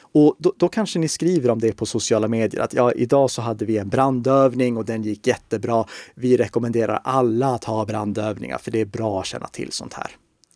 Och 0.00 0.36
då, 0.38 0.52
då 0.56 0.68
kanske 0.68 0.98
ni 0.98 1.08
skriver 1.08 1.50
om 1.50 1.58
det 1.58 1.72
på 1.72 1.86
sociala 1.86 2.28
medier 2.28 2.60
att 2.60 2.74
ja, 2.74 2.92
idag 2.92 3.30
så 3.30 3.42
hade 3.42 3.64
vi 3.64 3.78
en 3.78 3.88
brandövning 3.88 4.76
och 4.76 4.84
den 4.84 5.02
gick 5.02 5.26
jättebra. 5.26 5.84
Vi 6.14 6.36
rekommenderar 6.36 7.00
alla 7.04 7.54
att 7.54 7.64
ha 7.64 7.84
brandövningar 7.84 8.58
för 8.58 8.70
det 8.70 8.80
är 8.80 8.84
bra 8.84 9.20
att 9.20 9.26
känna 9.26 9.46
till 9.46 9.72
sånt 9.72 9.94
här. 9.94 10.10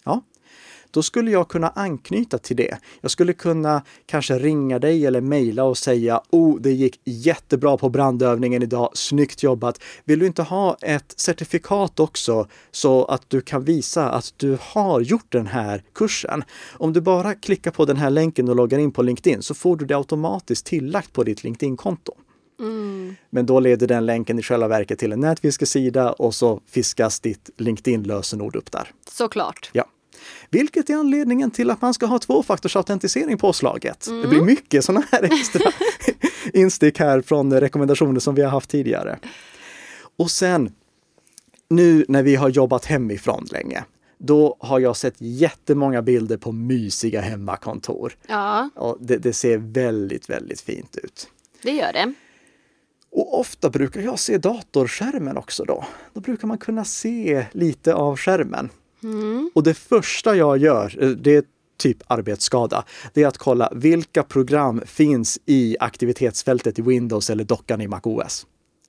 Ja, 0.05 0.23
då 0.91 1.03
skulle 1.03 1.31
jag 1.31 1.49
kunna 1.49 1.69
anknyta 1.69 2.39
till 2.39 2.57
det. 2.57 2.79
Jag 3.01 3.11
skulle 3.11 3.33
kunna 3.33 3.83
kanske 4.07 4.39
ringa 4.39 4.79
dig 4.79 5.07
eller 5.07 5.21
mejla 5.21 5.65
och 5.65 5.79
säga 5.79 6.21
oh, 6.31 6.61
det 6.61 6.73
gick 6.73 7.01
jättebra 7.05 7.77
på 7.77 7.89
brandövningen 7.89 8.63
idag, 8.63 8.91
snyggt 8.95 9.43
jobbat. 9.43 9.81
Vill 10.05 10.19
du 10.19 10.27
inte 10.27 10.43
ha 10.43 10.77
ett 10.81 11.15
certifikat 11.17 12.01
också 12.01 12.49
så 12.71 13.05
att 13.05 13.31
du 13.31 13.41
kan 13.41 13.65
visa 13.65 14.11
att 14.11 14.35
du 14.37 14.59
har 14.61 15.01
gjort 15.01 15.33
den 15.33 15.47
här 15.47 15.83
kursen? 15.95 16.45
Om 16.73 16.93
du 16.93 17.01
bara 17.01 17.35
klickar 17.35 17.71
på 17.71 17.85
den 17.85 17.97
här 17.97 18.11
länken 18.11 18.49
och 18.49 18.57
loggar 18.57 18.79
in 18.79 18.93
på 18.93 19.03
LinkedIn 19.03 19.43
så 19.43 19.55
får 19.55 19.77
du 19.77 19.87
det 19.87 19.97
automatiskt 19.97 20.67
tillagt 20.67 21.13
på 21.13 21.25
ditt 21.25 21.45
LinkedIn-konto. 21.45 22.13
Men 23.31 23.47
då 23.47 23.61
leder 23.61 23.87
den 23.87 24.07
länken 24.07 24.39
i 24.39 24.43
själva 24.43 24.69
verket 24.69 24.99
till 24.99 25.13
en 25.13 25.21
nätfiskesida 25.21 26.13
och 26.13 26.35
så 26.35 26.61
fiskas 26.67 27.21
ditt 27.21 27.51
LinkedIn-lösenord 27.57 28.57
upp 28.57 28.73
där. 28.73 28.91
Såklart. 29.11 29.71
Ja. 29.73 29.85
Vilket 30.51 30.91
är 30.91 30.95
anledningen 30.95 31.51
till 31.51 31.71
att 31.71 31.83
man 31.83 31.95
ska 31.95 32.07
ha 32.07 32.19
tvåfaktorsautentisering 32.19 33.39
påslaget. 33.39 34.07
Det 34.23 34.29
blir 34.29 34.43
mycket 34.43 34.85
sådana 34.85 35.07
här 35.13 35.23
extra 35.23 35.71
instick 36.53 36.99
här 36.99 37.21
från 37.21 37.61
rekommendationer 37.61 38.21
som 38.21 38.35
vi 38.35 38.43
har 38.43 38.51
haft 38.51 38.71
tidigare. 38.71 39.19
Och 40.17 40.31
sen, 40.31 40.73
nu 41.69 42.05
när 42.09 42.23
vi 42.23 42.35
har 42.37 42.49
jobbat 42.49 42.85
hemifrån 42.85 43.47
länge, 43.51 43.85
då 44.19 44.57
har 44.61 44.81
jag 44.81 44.97
sett 44.97 45.15
jättemånga 45.19 46.03
bilder 46.03 46.37
på 46.37 46.53
mysiga 46.53 47.21
hemmakontor. 47.21 48.17
Ja, 48.27 48.71
Och 48.75 48.99
det, 49.01 49.17
det 49.17 49.33
ser 49.33 49.59
väldigt, 49.59 50.31
väldigt 50.31 50.61
fint 50.61 50.97
ut. 50.97 51.29
det 51.63 51.71
gör 51.71 51.93
det. 51.93 52.13
Och 53.11 53.41
ofta 53.41 53.71
brukar 53.71 54.01
jag 54.01 54.19
se 54.19 54.39
datorskärmen 54.39 55.37
också 55.37 55.65
då. 55.65 55.85
Då 56.13 56.21
brukar 56.21 56.49
man 56.49 56.59
kunna 56.59 56.85
se 56.85 57.47
lite 57.53 57.95
av 57.95 58.17
skärmen. 58.17 58.69
Och 59.55 59.63
det 59.63 59.75
första 59.75 60.37
jag 60.37 60.59
gör, 60.59 61.03
eh, 61.03 61.09
det 61.09 61.37
är 61.37 61.45
typ 61.79 62.03
arbetsskada, 62.07 62.85
det 63.15 63.23
är 63.23 63.27
att 63.27 63.39
kolla 63.39 63.73
vilka 63.75 64.23
program 64.23 64.83
finns 64.87 65.39
i 65.47 65.77
aktivitetsfältet 65.81 66.79
i 66.79 66.83
Windows 66.83 67.31
eller 67.31 67.45
dockan 67.45 67.81
i 67.81 67.89
MacOS. 67.89 68.47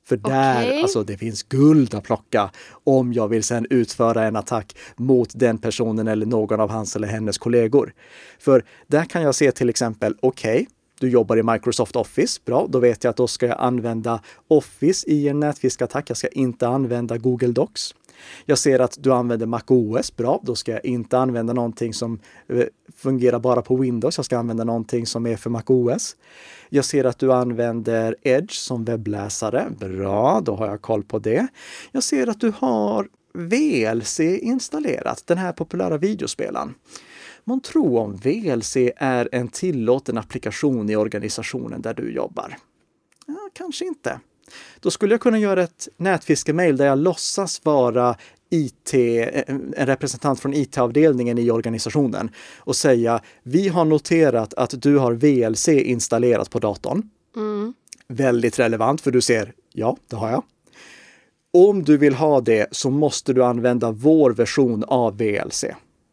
För 0.07 0.17
där, 0.17 0.61
Okej. 0.61 0.81
alltså 0.81 1.03
det 1.03 1.17
finns 1.17 1.43
guld 1.43 1.95
att 1.95 2.03
plocka 2.03 2.51
om 2.83 3.13
jag 3.13 3.27
vill 3.27 3.43
sedan 3.43 3.67
utföra 3.69 4.23
en 4.23 4.35
attack 4.35 4.77
mot 4.95 5.29
den 5.33 5.57
personen 5.57 6.07
eller 6.07 6.25
någon 6.25 6.59
av 6.59 6.69
hans 6.69 6.95
eller 6.95 7.07
hennes 7.07 7.37
kollegor. 7.37 7.93
För 8.39 8.63
där 8.87 9.05
kan 9.05 9.21
jag 9.21 9.35
se 9.35 9.51
till 9.51 9.69
exempel, 9.69 10.15
okej, 10.19 10.67
du 10.99 11.09
jobbar 11.09 11.37
i 11.37 11.43
Microsoft 11.43 11.95
Office. 11.95 12.39
Bra, 12.45 12.67
då 12.69 12.79
vet 12.79 13.03
jag 13.03 13.11
att 13.11 13.17
då 13.17 13.27
ska 13.27 13.45
jag 13.45 13.59
använda 13.59 14.21
Office 14.47 15.09
i 15.09 15.27
en 15.27 15.39
nätfiskattack. 15.39 16.09
Jag 16.09 16.17
ska 16.17 16.27
inte 16.27 16.67
använda 16.67 17.17
Google 17.17 17.51
Docs. 17.51 17.95
Jag 18.45 18.57
ser 18.57 18.79
att 18.79 18.97
du 18.99 19.13
använder 19.13 19.45
MacOS. 19.45 20.15
Bra, 20.15 20.41
då 20.43 20.55
ska 20.55 20.71
jag 20.71 20.85
inte 20.85 21.17
använda 21.17 21.53
någonting 21.53 21.93
som 21.93 22.19
eh, 22.47 22.65
fungerar 22.95 23.39
bara 23.39 23.61
på 23.61 23.75
Windows. 23.75 24.17
Jag 24.17 24.25
ska 24.25 24.37
använda 24.37 24.63
någonting 24.63 25.05
som 25.05 25.27
är 25.27 25.37
för 25.37 25.49
MacOS. 25.49 26.15
Jag 26.69 26.85
ser 26.85 27.03
att 27.03 27.19
du 27.19 27.33
använder 27.33 28.15
Edge 28.21 28.53
som 28.53 28.85
webbläsare. 28.85 29.67
Bra, 29.79 30.41
då 30.41 30.55
har 30.55 30.67
jag 30.67 30.81
koll 30.81 31.03
på 31.03 31.19
det. 31.19 31.47
Jag 31.91 32.03
ser 32.03 32.27
att 32.27 32.39
du 32.39 32.53
har 32.57 33.07
VLC 33.33 34.19
installerat, 34.19 35.23
den 35.27 35.37
här 35.37 35.51
populära 35.51 35.97
videospelaren. 35.97 36.73
Man 37.43 37.61
tror 37.61 37.99
om 37.99 38.15
VLC 38.15 38.77
är 38.97 39.29
en 39.31 39.47
tillåten 39.47 40.17
applikation 40.17 40.89
i 40.89 40.95
organisationen 40.95 41.81
där 41.81 41.93
du 41.93 42.11
jobbar? 42.11 42.57
Ja, 43.25 43.49
kanske 43.53 43.85
inte. 43.85 44.19
Då 44.79 44.91
skulle 44.91 45.13
jag 45.13 45.21
kunna 45.21 45.39
göra 45.39 45.63
ett 45.63 45.87
nätfiskemail 45.97 46.77
där 46.77 46.85
jag 46.85 46.97
låtsas 46.97 47.65
vara 47.65 48.15
IT, 48.49 48.93
en 49.47 49.73
representant 49.75 50.39
från 50.39 50.53
IT-avdelningen 50.53 51.37
i 51.37 51.51
organisationen 51.51 52.29
och 52.57 52.75
säga 52.75 53.21
vi 53.43 53.67
har 53.67 53.85
noterat 53.85 54.53
att 54.53 54.81
du 54.81 54.97
har 54.97 55.13
VLC 55.13 55.67
installerat 55.67 56.49
på 56.49 56.59
datorn. 56.59 57.09
Mm. 57.35 57.73
Väldigt 58.07 58.59
relevant 58.59 59.01
för 59.01 59.11
du 59.11 59.21
ser, 59.21 59.53
ja, 59.73 59.97
det 60.07 60.15
har 60.15 60.29
jag. 60.29 60.43
Om 61.53 61.83
du 61.83 61.97
vill 61.97 62.13
ha 62.13 62.41
det 62.41 62.67
så 62.71 62.89
måste 62.89 63.33
du 63.33 63.43
använda 63.43 63.91
vår 63.91 64.31
version 64.31 64.83
av 64.83 65.17
VLC 65.17 65.65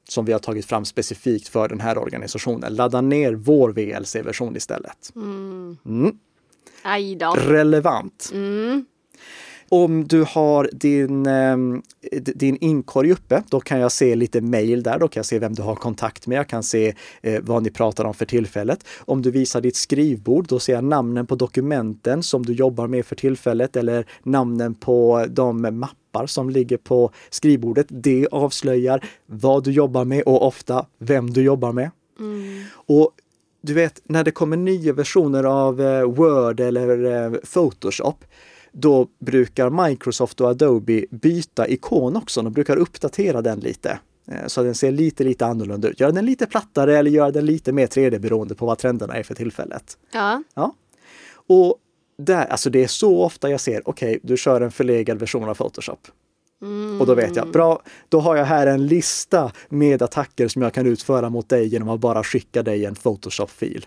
som 0.08 0.24
vi 0.24 0.32
har 0.32 0.38
tagit 0.38 0.66
fram 0.66 0.84
specifikt 0.84 1.48
för 1.48 1.68
den 1.68 1.80
här 1.80 1.98
organisationen. 1.98 2.74
Ladda 2.74 3.00
ner 3.00 3.32
vår 3.32 3.72
VLC-version 3.72 4.56
istället. 4.56 5.12
Mm. 5.16 5.76
Mm. 5.86 6.18
Relevant. 7.38 8.30
Mm. 8.32 8.84
Om 9.68 10.08
du 10.08 10.24
har 10.28 10.70
din, 10.72 11.26
ehm, 11.26 11.82
din 12.12 12.56
inkorg 12.56 13.12
uppe, 13.12 13.42
då 13.50 13.60
kan 13.60 13.80
jag 13.80 13.92
se 13.92 14.14
lite 14.14 14.40
mejl 14.40 14.82
där. 14.82 14.98
Då 14.98 15.08
kan 15.08 15.20
jag 15.20 15.26
se 15.26 15.38
vem 15.38 15.54
du 15.54 15.62
har 15.62 15.76
kontakt 15.76 16.26
med. 16.26 16.38
Jag 16.38 16.48
kan 16.48 16.62
se 16.62 16.94
eh, 17.22 17.40
vad 17.42 17.62
ni 17.62 17.70
pratar 17.70 18.04
om 18.04 18.14
för 18.14 18.26
tillfället. 18.26 18.86
Om 18.98 19.22
du 19.22 19.30
visar 19.30 19.60
ditt 19.60 19.76
skrivbord, 19.76 20.46
då 20.46 20.58
ser 20.58 20.72
jag 20.72 20.84
namnen 20.84 21.26
på 21.26 21.34
dokumenten 21.34 22.22
som 22.22 22.46
du 22.46 22.52
jobbar 22.52 22.86
med 22.86 23.06
för 23.06 23.16
tillfället 23.16 23.76
eller 23.76 24.06
namnen 24.22 24.74
på 24.74 25.26
de 25.28 25.62
mappar 25.78 26.26
som 26.26 26.50
ligger 26.50 26.76
på 26.76 27.10
skrivbordet. 27.30 27.86
Det 27.88 28.26
avslöjar 28.30 29.04
vad 29.26 29.64
du 29.64 29.70
jobbar 29.72 30.04
med 30.04 30.22
och 30.22 30.46
ofta 30.46 30.86
vem 30.98 31.30
du 31.30 31.42
jobbar 31.42 31.72
med. 31.72 31.90
Mm. 32.18 32.64
Och 32.72 33.10
du 33.66 33.74
vet, 33.74 34.00
när 34.04 34.24
det 34.24 34.30
kommer 34.30 34.56
nya 34.56 34.92
versioner 34.92 35.44
av 35.44 35.80
eh, 35.80 36.02
Word 36.02 36.60
eller 36.60 37.04
eh, 37.04 37.32
Photoshop, 37.32 38.24
då 38.72 39.08
brukar 39.18 39.88
Microsoft 39.88 40.40
och 40.40 40.48
Adobe 40.48 41.04
byta 41.10 41.68
ikon 41.68 42.16
också. 42.16 42.42
De 42.42 42.52
brukar 42.52 42.76
uppdatera 42.76 43.42
den 43.42 43.60
lite 43.60 43.98
eh, 44.28 44.46
så 44.46 44.62
den 44.62 44.74
ser 44.74 44.92
lite, 44.92 45.24
lite 45.24 45.46
annorlunda 45.46 45.88
ut. 45.88 46.00
Göra 46.00 46.12
den 46.12 46.26
lite 46.26 46.46
plattare 46.46 46.98
eller 46.98 47.10
göra 47.10 47.30
den 47.30 47.46
lite 47.46 47.72
mer 47.72 47.86
3D 47.86 48.18
beroende 48.18 48.54
på 48.54 48.66
vad 48.66 48.78
trenderna 48.78 49.14
är 49.14 49.22
för 49.22 49.34
tillfället. 49.34 49.98
Ja. 50.12 50.42
ja. 50.54 50.74
Och 51.46 51.76
där, 52.18 52.46
alltså 52.46 52.70
det 52.70 52.82
är 52.82 52.88
så 52.88 53.22
ofta 53.22 53.50
jag 53.50 53.60
ser, 53.60 53.88
okej, 53.88 54.08
okay, 54.08 54.20
du 54.22 54.36
kör 54.36 54.60
en 54.60 54.70
förlegad 54.70 55.18
version 55.18 55.48
av 55.48 55.54
Photoshop. 55.54 56.08
Mm. 56.64 57.00
Och 57.00 57.06
då 57.06 57.14
vet 57.14 57.36
jag, 57.36 57.50
bra, 57.50 57.82
då 58.08 58.20
har 58.20 58.36
jag 58.36 58.44
här 58.44 58.66
en 58.66 58.86
lista 58.86 59.52
med 59.68 60.02
attacker 60.02 60.48
som 60.48 60.62
jag 60.62 60.74
kan 60.74 60.86
utföra 60.86 61.30
mot 61.30 61.48
dig 61.48 61.66
genom 61.66 61.88
att 61.88 62.00
bara 62.00 62.24
skicka 62.24 62.62
dig 62.62 62.84
en 62.84 62.94
Photoshop-fil. 62.94 63.86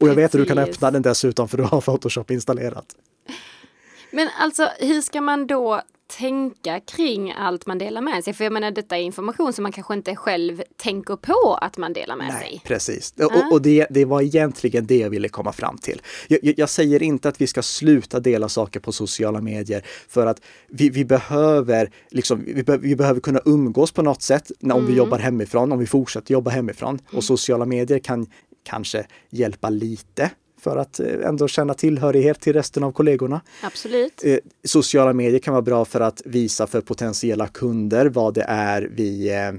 Och 0.00 0.08
jag 0.08 0.14
vet 0.14 0.34
att 0.34 0.40
du 0.40 0.44
kan 0.44 0.58
öppna 0.58 0.90
den 0.90 1.02
dessutom 1.02 1.48
för 1.48 1.56
du 1.56 1.62
har 1.62 1.80
Photoshop 1.80 2.30
installerat. 2.30 2.86
Men 4.10 4.28
alltså 4.38 4.68
hur 4.78 5.00
ska 5.00 5.20
man 5.20 5.46
då 5.46 5.82
tänka 6.16 6.80
kring 6.80 7.32
allt 7.32 7.66
man 7.66 7.78
delar 7.78 8.00
med 8.00 8.24
sig? 8.24 8.34
För 8.34 8.44
jag 8.44 8.52
menar 8.52 8.70
detta 8.70 8.96
är 8.96 9.00
information 9.00 9.52
som 9.52 9.62
man 9.62 9.72
kanske 9.72 9.94
inte 9.94 10.16
själv 10.16 10.62
tänker 10.76 11.16
på 11.16 11.58
att 11.60 11.76
man 11.76 11.92
delar 11.92 12.16
med 12.16 12.28
Nej, 12.28 12.40
sig. 12.40 12.62
Precis, 12.64 13.14
och, 13.16 13.36
uh. 13.36 13.52
och 13.52 13.62
det, 13.62 13.86
det, 13.90 14.04
var 14.04 14.22
egentligen 14.22 14.86
det 14.86 14.98
jag 14.98 15.10
ville 15.10 15.28
komma 15.28 15.52
fram 15.52 15.78
till. 15.78 16.02
Jag, 16.28 16.54
jag, 16.56 16.68
säger 16.68 17.02
inte 17.02 17.28
att 17.28 17.40
vi 17.40 17.46
ska 17.46 17.62
sluta 17.62 18.20
dela 18.20 18.48
saker 18.48 18.80
på 18.80 18.92
sociala 18.92 19.40
medier 19.40 19.82
för 20.08 20.26
att 20.26 20.40
vi, 20.68 20.90
vi 20.90 21.04
behöver 21.04 21.90
liksom, 22.10 22.44
vi, 22.46 22.62
be, 22.62 22.76
vi, 22.78 22.96
behöver 22.96 23.20
kunna 23.20 23.40
umgås 23.44 23.92
på 23.92 24.02
något 24.02 24.22
sätt 24.22 24.50
när, 24.60 24.74
om 24.74 24.80
mm. 24.80 24.92
vi 24.92 24.98
jobbar 24.98 25.18
hemifrån, 25.18 25.72
om 25.72 25.78
vi 25.78 25.86
fortsätter 25.86 26.32
jobba 26.32 26.50
hemifrån. 26.50 26.94
Mm. 26.94 27.18
Och 27.18 27.24
sociala 27.24 27.66
medier 27.66 27.98
kan 27.98 28.26
kanske 28.64 29.06
hjälpa 29.30 29.70
lite 29.70 30.30
för 30.60 30.76
att 30.76 31.00
eh, 31.00 31.06
ändå 31.24 31.48
känna 31.48 31.74
tillhörighet 31.74 32.40
till 32.40 32.52
resten 32.52 32.84
av 32.84 32.92
kollegorna. 32.92 33.40
Absolut. 33.62 34.24
Eh, 34.24 34.38
sociala 34.64 35.12
medier 35.12 35.38
kan 35.38 35.54
vara 35.54 35.62
bra 35.62 35.84
för 35.84 36.00
att 36.00 36.22
visa 36.24 36.66
för 36.66 36.80
potentiella 36.80 37.46
kunder 37.46 38.06
vad 38.06 38.34
det 38.34 38.44
är 38.48 38.82
vi 38.82 39.30
eh, 39.30 39.52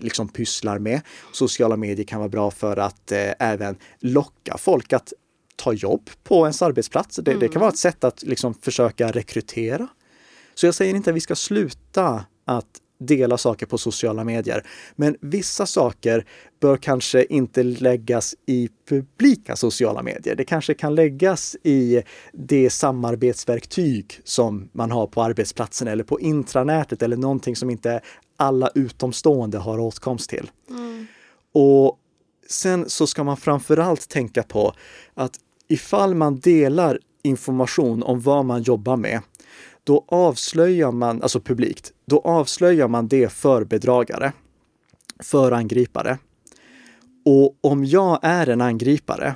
liksom 0.00 0.28
pysslar 0.28 0.78
med. 0.78 1.00
Sociala 1.32 1.76
medier 1.76 2.06
kan 2.06 2.18
vara 2.18 2.28
bra 2.28 2.50
för 2.50 2.76
att 2.76 3.12
även 3.38 3.76
locka 4.00 4.56
folk 4.58 4.92
att 4.92 5.12
ta 5.56 5.72
jobb 5.72 6.10
på 6.24 6.44
ens 6.44 6.62
arbetsplats. 6.62 7.16
Det, 7.16 7.30
mm. 7.30 7.40
det 7.40 7.48
kan 7.48 7.60
vara 7.60 7.70
ett 7.70 7.78
sätt 7.78 8.04
att 8.04 8.22
liksom 8.22 8.54
försöka 8.54 9.10
rekrytera. 9.10 9.88
Så 10.54 10.66
jag 10.66 10.74
säger 10.74 10.94
inte 10.94 11.10
att 11.10 11.16
vi 11.16 11.20
ska 11.20 11.34
sluta 11.34 12.24
att 12.44 12.81
dela 13.06 13.38
saker 13.38 13.66
på 13.66 13.78
sociala 13.78 14.24
medier. 14.24 14.66
Men 14.96 15.16
vissa 15.20 15.66
saker 15.66 16.26
bör 16.60 16.76
kanske 16.76 17.24
inte 17.24 17.62
läggas 17.62 18.34
i 18.46 18.68
publika 18.88 19.56
sociala 19.56 20.02
medier. 20.02 20.34
Det 20.36 20.44
kanske 20.44 20.74
kan 20.74 20.94
läggas 20.94 21.56
i 21.62 22.02
det 22.32 22.70
samarbetsverktyg 22.70 24.20
som 24.24 24.68
man 24.72 24.90
har 24.90 25.06
på 25.06 25.22
arbetsplatsen 25.22 25.88
eller 25.88 26.04
på 26.04 26.20
intranätet 26.20 27.02
eller 27.02 27.16
någonting 27.16 27.56
som 27.56 27.70
inte 27.70 28.00
alla 28.36 28.70
utomstående 28.74 29.58
har 29.58 29.78
åtkomst 29.78 30.30
till. 30.30 30.50
Mm. 30.70 31.06
Och 31.52 31.98
sen 32.48 32.88
så 32.88 33.06
ska 33.06 33.24
man 33.24 33.36
framförallt 33.36 34.08
tänka 34.08 34.42
på 34.42 34.74
att 35.14 35.32
ifall 35.68 36.14
man 36.14 36.40
delar 36.40 36.98
information 37.22 38.02
om 38.02 38.20
vad 38.20 38.44
man 38.44 38.62
jobbar 38.62 38.96
med 38.96 39.20
då 39.84 40.04
avslöjar 40.08 40.92
man, 40.92 41.22
alltså 41.22 41.40
publikt, 41.40 41.92
då 42.06 42.20
avslöjar 42.20 42.88
man 42.88 43.08
det 43.08 43.32
för 43.32 43.64
bedragare, 43.64 44.32
för 45.18 45.52
angripare. 45.52 46.18
Och 47.24 47.56
om 47.60 47.84
jag 47.84 48.18
är 48.22 48.48
en 48.48 48.60
angripare 48.60 49.34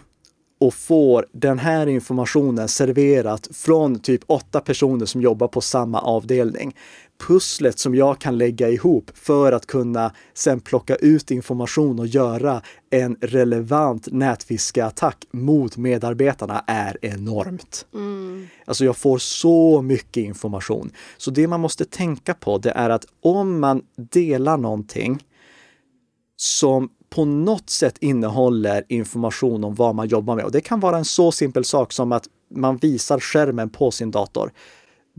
och 0.60 0.74
får 0.74 1.26
den 1.32 1.58
här 1.58 1.86
informationen 1.86 2.68
serverat 2.68 3.48
från 3.52 3.98
typ 3.98 4.22
åtta 4.26 4.60
personer 4.60 5.06
som 5.06 5.22
jobbar 5.22 5.48
på 5.48 5.60
samma 5.60 6.00
avdelning, 6.00 6.76
pusslet 7.18 7.78
som 7.78 7.94
jag 7.94 8.18
kan 8.18 8.38
lägga 8.38 8.68
ihop 8.68 9.10
för 9.14 9.52
att 9.52 9.66
kunna 9.66 10.12
sen 10.34 10.60
plocka 10.60 10.96
ut 10.96 11.30
information 11.30 11.98
och 11.98 12.06
göra 12.06 12.62
en 12.90 13.16
relevant 13.20 14.08
nätfiskeattack 14.12 15.24
mot 15.30 15.76
medarbetarna 15.76 16.64
är 16.66 16.98
enormt. 17.02 17.86
Mm. 17.94 18.46
Alltså 18.64 18.84
jag 18.84 18.96
får 18.96 19.18
så 19.18 19.82
mycket 19.82 20.24
information. 20.24 20.90
Så 21.16 21.30
det 21.30 21.48
man 21.48 21.60
måste 21.60 21.84
tänka 21.84 22.34
på 22.34 22.58
det 22.58 22.70
är 22.70 22.90
att 22.90 23.06
om 23.22 23.60
man 23.60 23.82
delar 23.96 24.56
någonting 24.56 25.24
som 26.36 26.88
på 27.10 27.24
något 27.24 27.70
sätt 27.70 27.98
innehåller 28.00 28.84
information 28.88 29.64
om 29.64 29.74
vad 29.74 29.94
man 29.94 30.08
jobbar 30.08 30.36
med. 30.36 30.44
Och 30.44 30.52
det 30.52 30.60
kan 30.60 30.80
vara 30.80 30.98
en 30.98 31.04
så 31.04 31.32
simpel 31.32 31.64
sak 31.64 31.92
som 31.92 32.12
att 32.12 32.24
man 32.50 32.76
visar 32.76 33.20
skärmen 33.20 33.70
på 33.70 33.90
sin 33.90 34.10
dator 34.10 34.52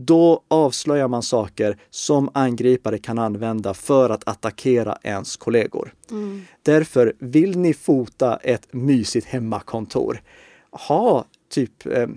då 0.00 0.42
avslöjar 0.48 1.08
man 1.08 1.22
saker 1.22 1.78
som 1.90 2.30
angripare 2.34 2.98
kan 2.98 3.18
använda 3.18 3.74
för 3.74 4.10
att 4.10 4.28
attackera 4.28 4.98
ens 5.02 5.36
kollegor. 5.36 5.94
Mm. 6.10 6.42
Därför, 6.62 7.12
vill 7.18 7.58
ni 7.58 7.74
fota 7.74 8.36
ett 8.36 8.72
mysigt 8.72 9.26
hemmakontor, 9.26 10.22
ha 10.70 11.24
typ 11.50 11.86
eh, 11.86 12.08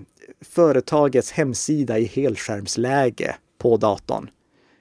företagets 0.41 1.32
hemsida 1.32 2.00
i 2.00 2.06
helskärmsläge 2.06 3.36
på 3.58 3.78
datorn. 3.78 4.30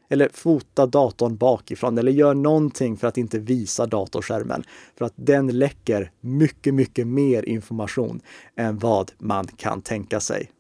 Eller 0.09 0.29
fota 0.33 0.87
datorn 0.87 1.37
bakifrån 1.37 1.99
eller 1.99 2.13
gör 2.13 2.35
någonting 2.35 2.97
för 2.97 3.09
att 3.09 3.19
inte 3.19 3.39
visa 3.39 3.87
datorskärmen. 3.87 4.65
För 4.99 5.05
att 5.05 5.13
den 5.17 5.59
läcker 5.59 6.11
mycket, 6.21 6.75
mycket 6.75 7.07
mer 7.07 7.49
information 7.49 8.21
än 8.57 8.79
vad 8.79 9.13
man 9.19 9.47
kan 9.47 9.83
tänka 9.83 10.21
sig. 10.21 10.51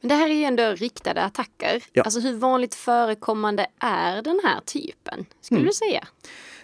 Men 0.00 0.08
det 0.08 0.14
här 0.14 0.30
är 0.30 0.34
ju 0.34 0.44
ändå 0.44 0.62
riktade 0.62 1.22
attacker. 1.22 1.82
Ja. 1.92 2.02
Alltså 2.02 2.20
hur 2.20 2.36
vanligt 2.36 2.74
förekommande 2.74 3.66
är 3.78 4.22
den 4.22 4.40
här 4.44 4.60
typen, 4.60 5.26
skulle 5.40 5.60
mm. 5.60 5.66
du 5.66 5.72
säga? 5.72 6.06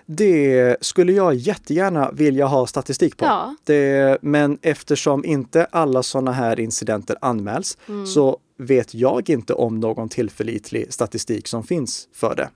Det 0.07 0.77
skulle 0.81 1.13
jag 1.13 1.35
jättegärna 1.35 2.11
vilja 2.11 2.47
ha 2.47 2.67
statistik 2.67 3.17
på. 3.17 3.25
Ja. 3.25 3.57
Det, 3.65 4.19
men 4.23 4.59
eftersom 4.63 5.25
inte 5.25 5.65
alla 5.71 6.03
sådana 6.03 6.33
här 6.33 6.61
incidenter 6.61 7.17
anmäls 7.21 7.79
mm. 7.89 8.07
så 8.07 8.39
vet 8.65 8.95
jag 8.95 9.31
inte 9.31 9.55
om 9.55 9.81
någon 9.81 10.09
tillförlitlig 10.09 10.93
statistik 10.93 11.49
som 11.49 11.65
finns 11.65 12.09
för 12.13 12.35
det. 12.35 12.49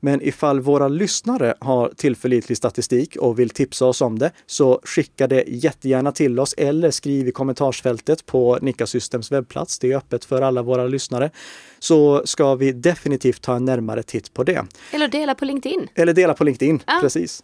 Men 0.00 0.22
ifall 0.22 0.60
våra 0.60 0.88
lyssnare 0.88 1.54
har 1.60 1.92
tillförlitlig 1.96 2.58
statistik 2.58 3.16
och 3.16 3.38
vill 3.38 3.50
tipsa 3.50 3.86
oss 3.86 4.00
om 4.00 4.18
det 4.18 4.30
så 4.46 4.80
skicka 4.84 5.26
det 5.26 5.44
jättegärna 5.48 6.12
till 6.12 6.40
oss 6.40 6.54
eller 6.58 6.90
skriv 6.90 7.28
i 7.28 7.32
kommentarsfältet 7.32 8.26
på 8.26 8.58
Nika 8.62 8.86
Systems 8.86 9.32
webbplats. 9.32 9.78
Det 9.78 9.92
är 9.92 9.96
öppet 9.96 10.24
för 10.24 10.42
alla 10.42 10.62
våra 10.62 10.86
lyssnare. 10.86 11.30
Så 11.78 12.22
ska 12.26 12.54
vi 12.54 12.72
definitivt 12.72 13.42
ta 13.42 13.56
en 13.56 13.64
närmare 13.64 14.02
titt 14.02 14.34
på 14.34 14.44
det. 14.44 14.64
Eller 14.92 15.08
dela 15.08 15.34
på 15.34 15.44
LinkedIn. 15.44 15.88
Eller 15.94 16.12
dela 16.12 16.34
på 16.34 16.44
LinkedIn, 16.44 16.80
ah. 16.84 17.00
precis. 17.00 17.42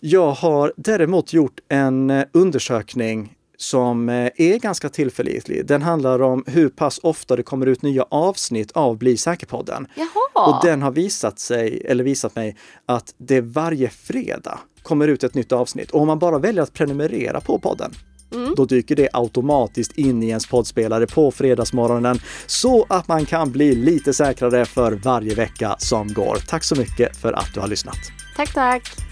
Jag 0.00 0.32
har 0.32 0.72
däremot 0.76 1.32
gjort 1.32 1.60
en 1.68 2.24
undersökning 2.32 3.34
som 3.60 4.08
eh, 4.08 4.30
är 4.36 4.58
ganska 4.58 4.88
tillförlitlig. 4.88 5.66
Den 5.66 5.82
handlar 5.82 6.22
om 6.22 6.44
hur 6.46 6.68
pass 6.68 7.00
ofta 7.02 7.36
det 7.36 7.42
kommer 7.42 7.66
ut 7.66 7.82
nya 7.82 8.02
avsnitt 8.08 8.72
av 8.72 8.98
Bli 8.98 9.16
säker-podden. 9.16 9.86
Och 10.34 10.58
den 10.62 10.82
har 10.82 10.90
visat 10.90 11.38
sig, 11.38 11.82
eller 11.84 12.04
visat 12.04 12.36
mig, 12.36 12.56
att 12.86 13.14
det 13.18 13.40
varje 13.40 13.88
fredag 13.88 14.58
kommer 14.82 15.08
ut 15.08 15.24
ett 15.24 15.34
nytt 15.34 15.52
avsnitt. 15.52 15.90
Och 15.90 16.00
om 16.00 16.06
man 16.06 16.18
bara 16.18 16.38
väljer 16.38 16.62
att 16.62 16.72
prenumerera 16.72 17.40
på 17.40 17.58
podden, 17.58 17.92
Mm. 18.34 18.54
då 18.56 18.64
dyker 18.64 18.96
det 18.96 19.08
automatiskt 19.12 19.98
in 19.98 20.22
i 20.22 20.28
ens 20.28 20.46
poddspelare 20.46 21.06
på 21.06 21.30
fredagsmorgonen 21.30 22.18
så 22.46 22.86
att 22.88 23.08
man 23.08 23.26
kan 23.26 23.52
bli 23.52 23.74
lite 23.74 24.12
säkrare 24.12 24.64
för 24.64 24.92
varje 24.92 25.34
vecka 25.34 25.76
som 25.78 26.12
går. 26.12 26.38
Tack 26.48 26.64
så 26.64 26.74
mycket 26.76 27.16
för 27.16 27.32
att 27.32 27.54
du 27.54 27.60
har 27.60 27.68
lyssnat. 27.68 27.98
Tack, 28.36 28.54
tack. 28.54 29.07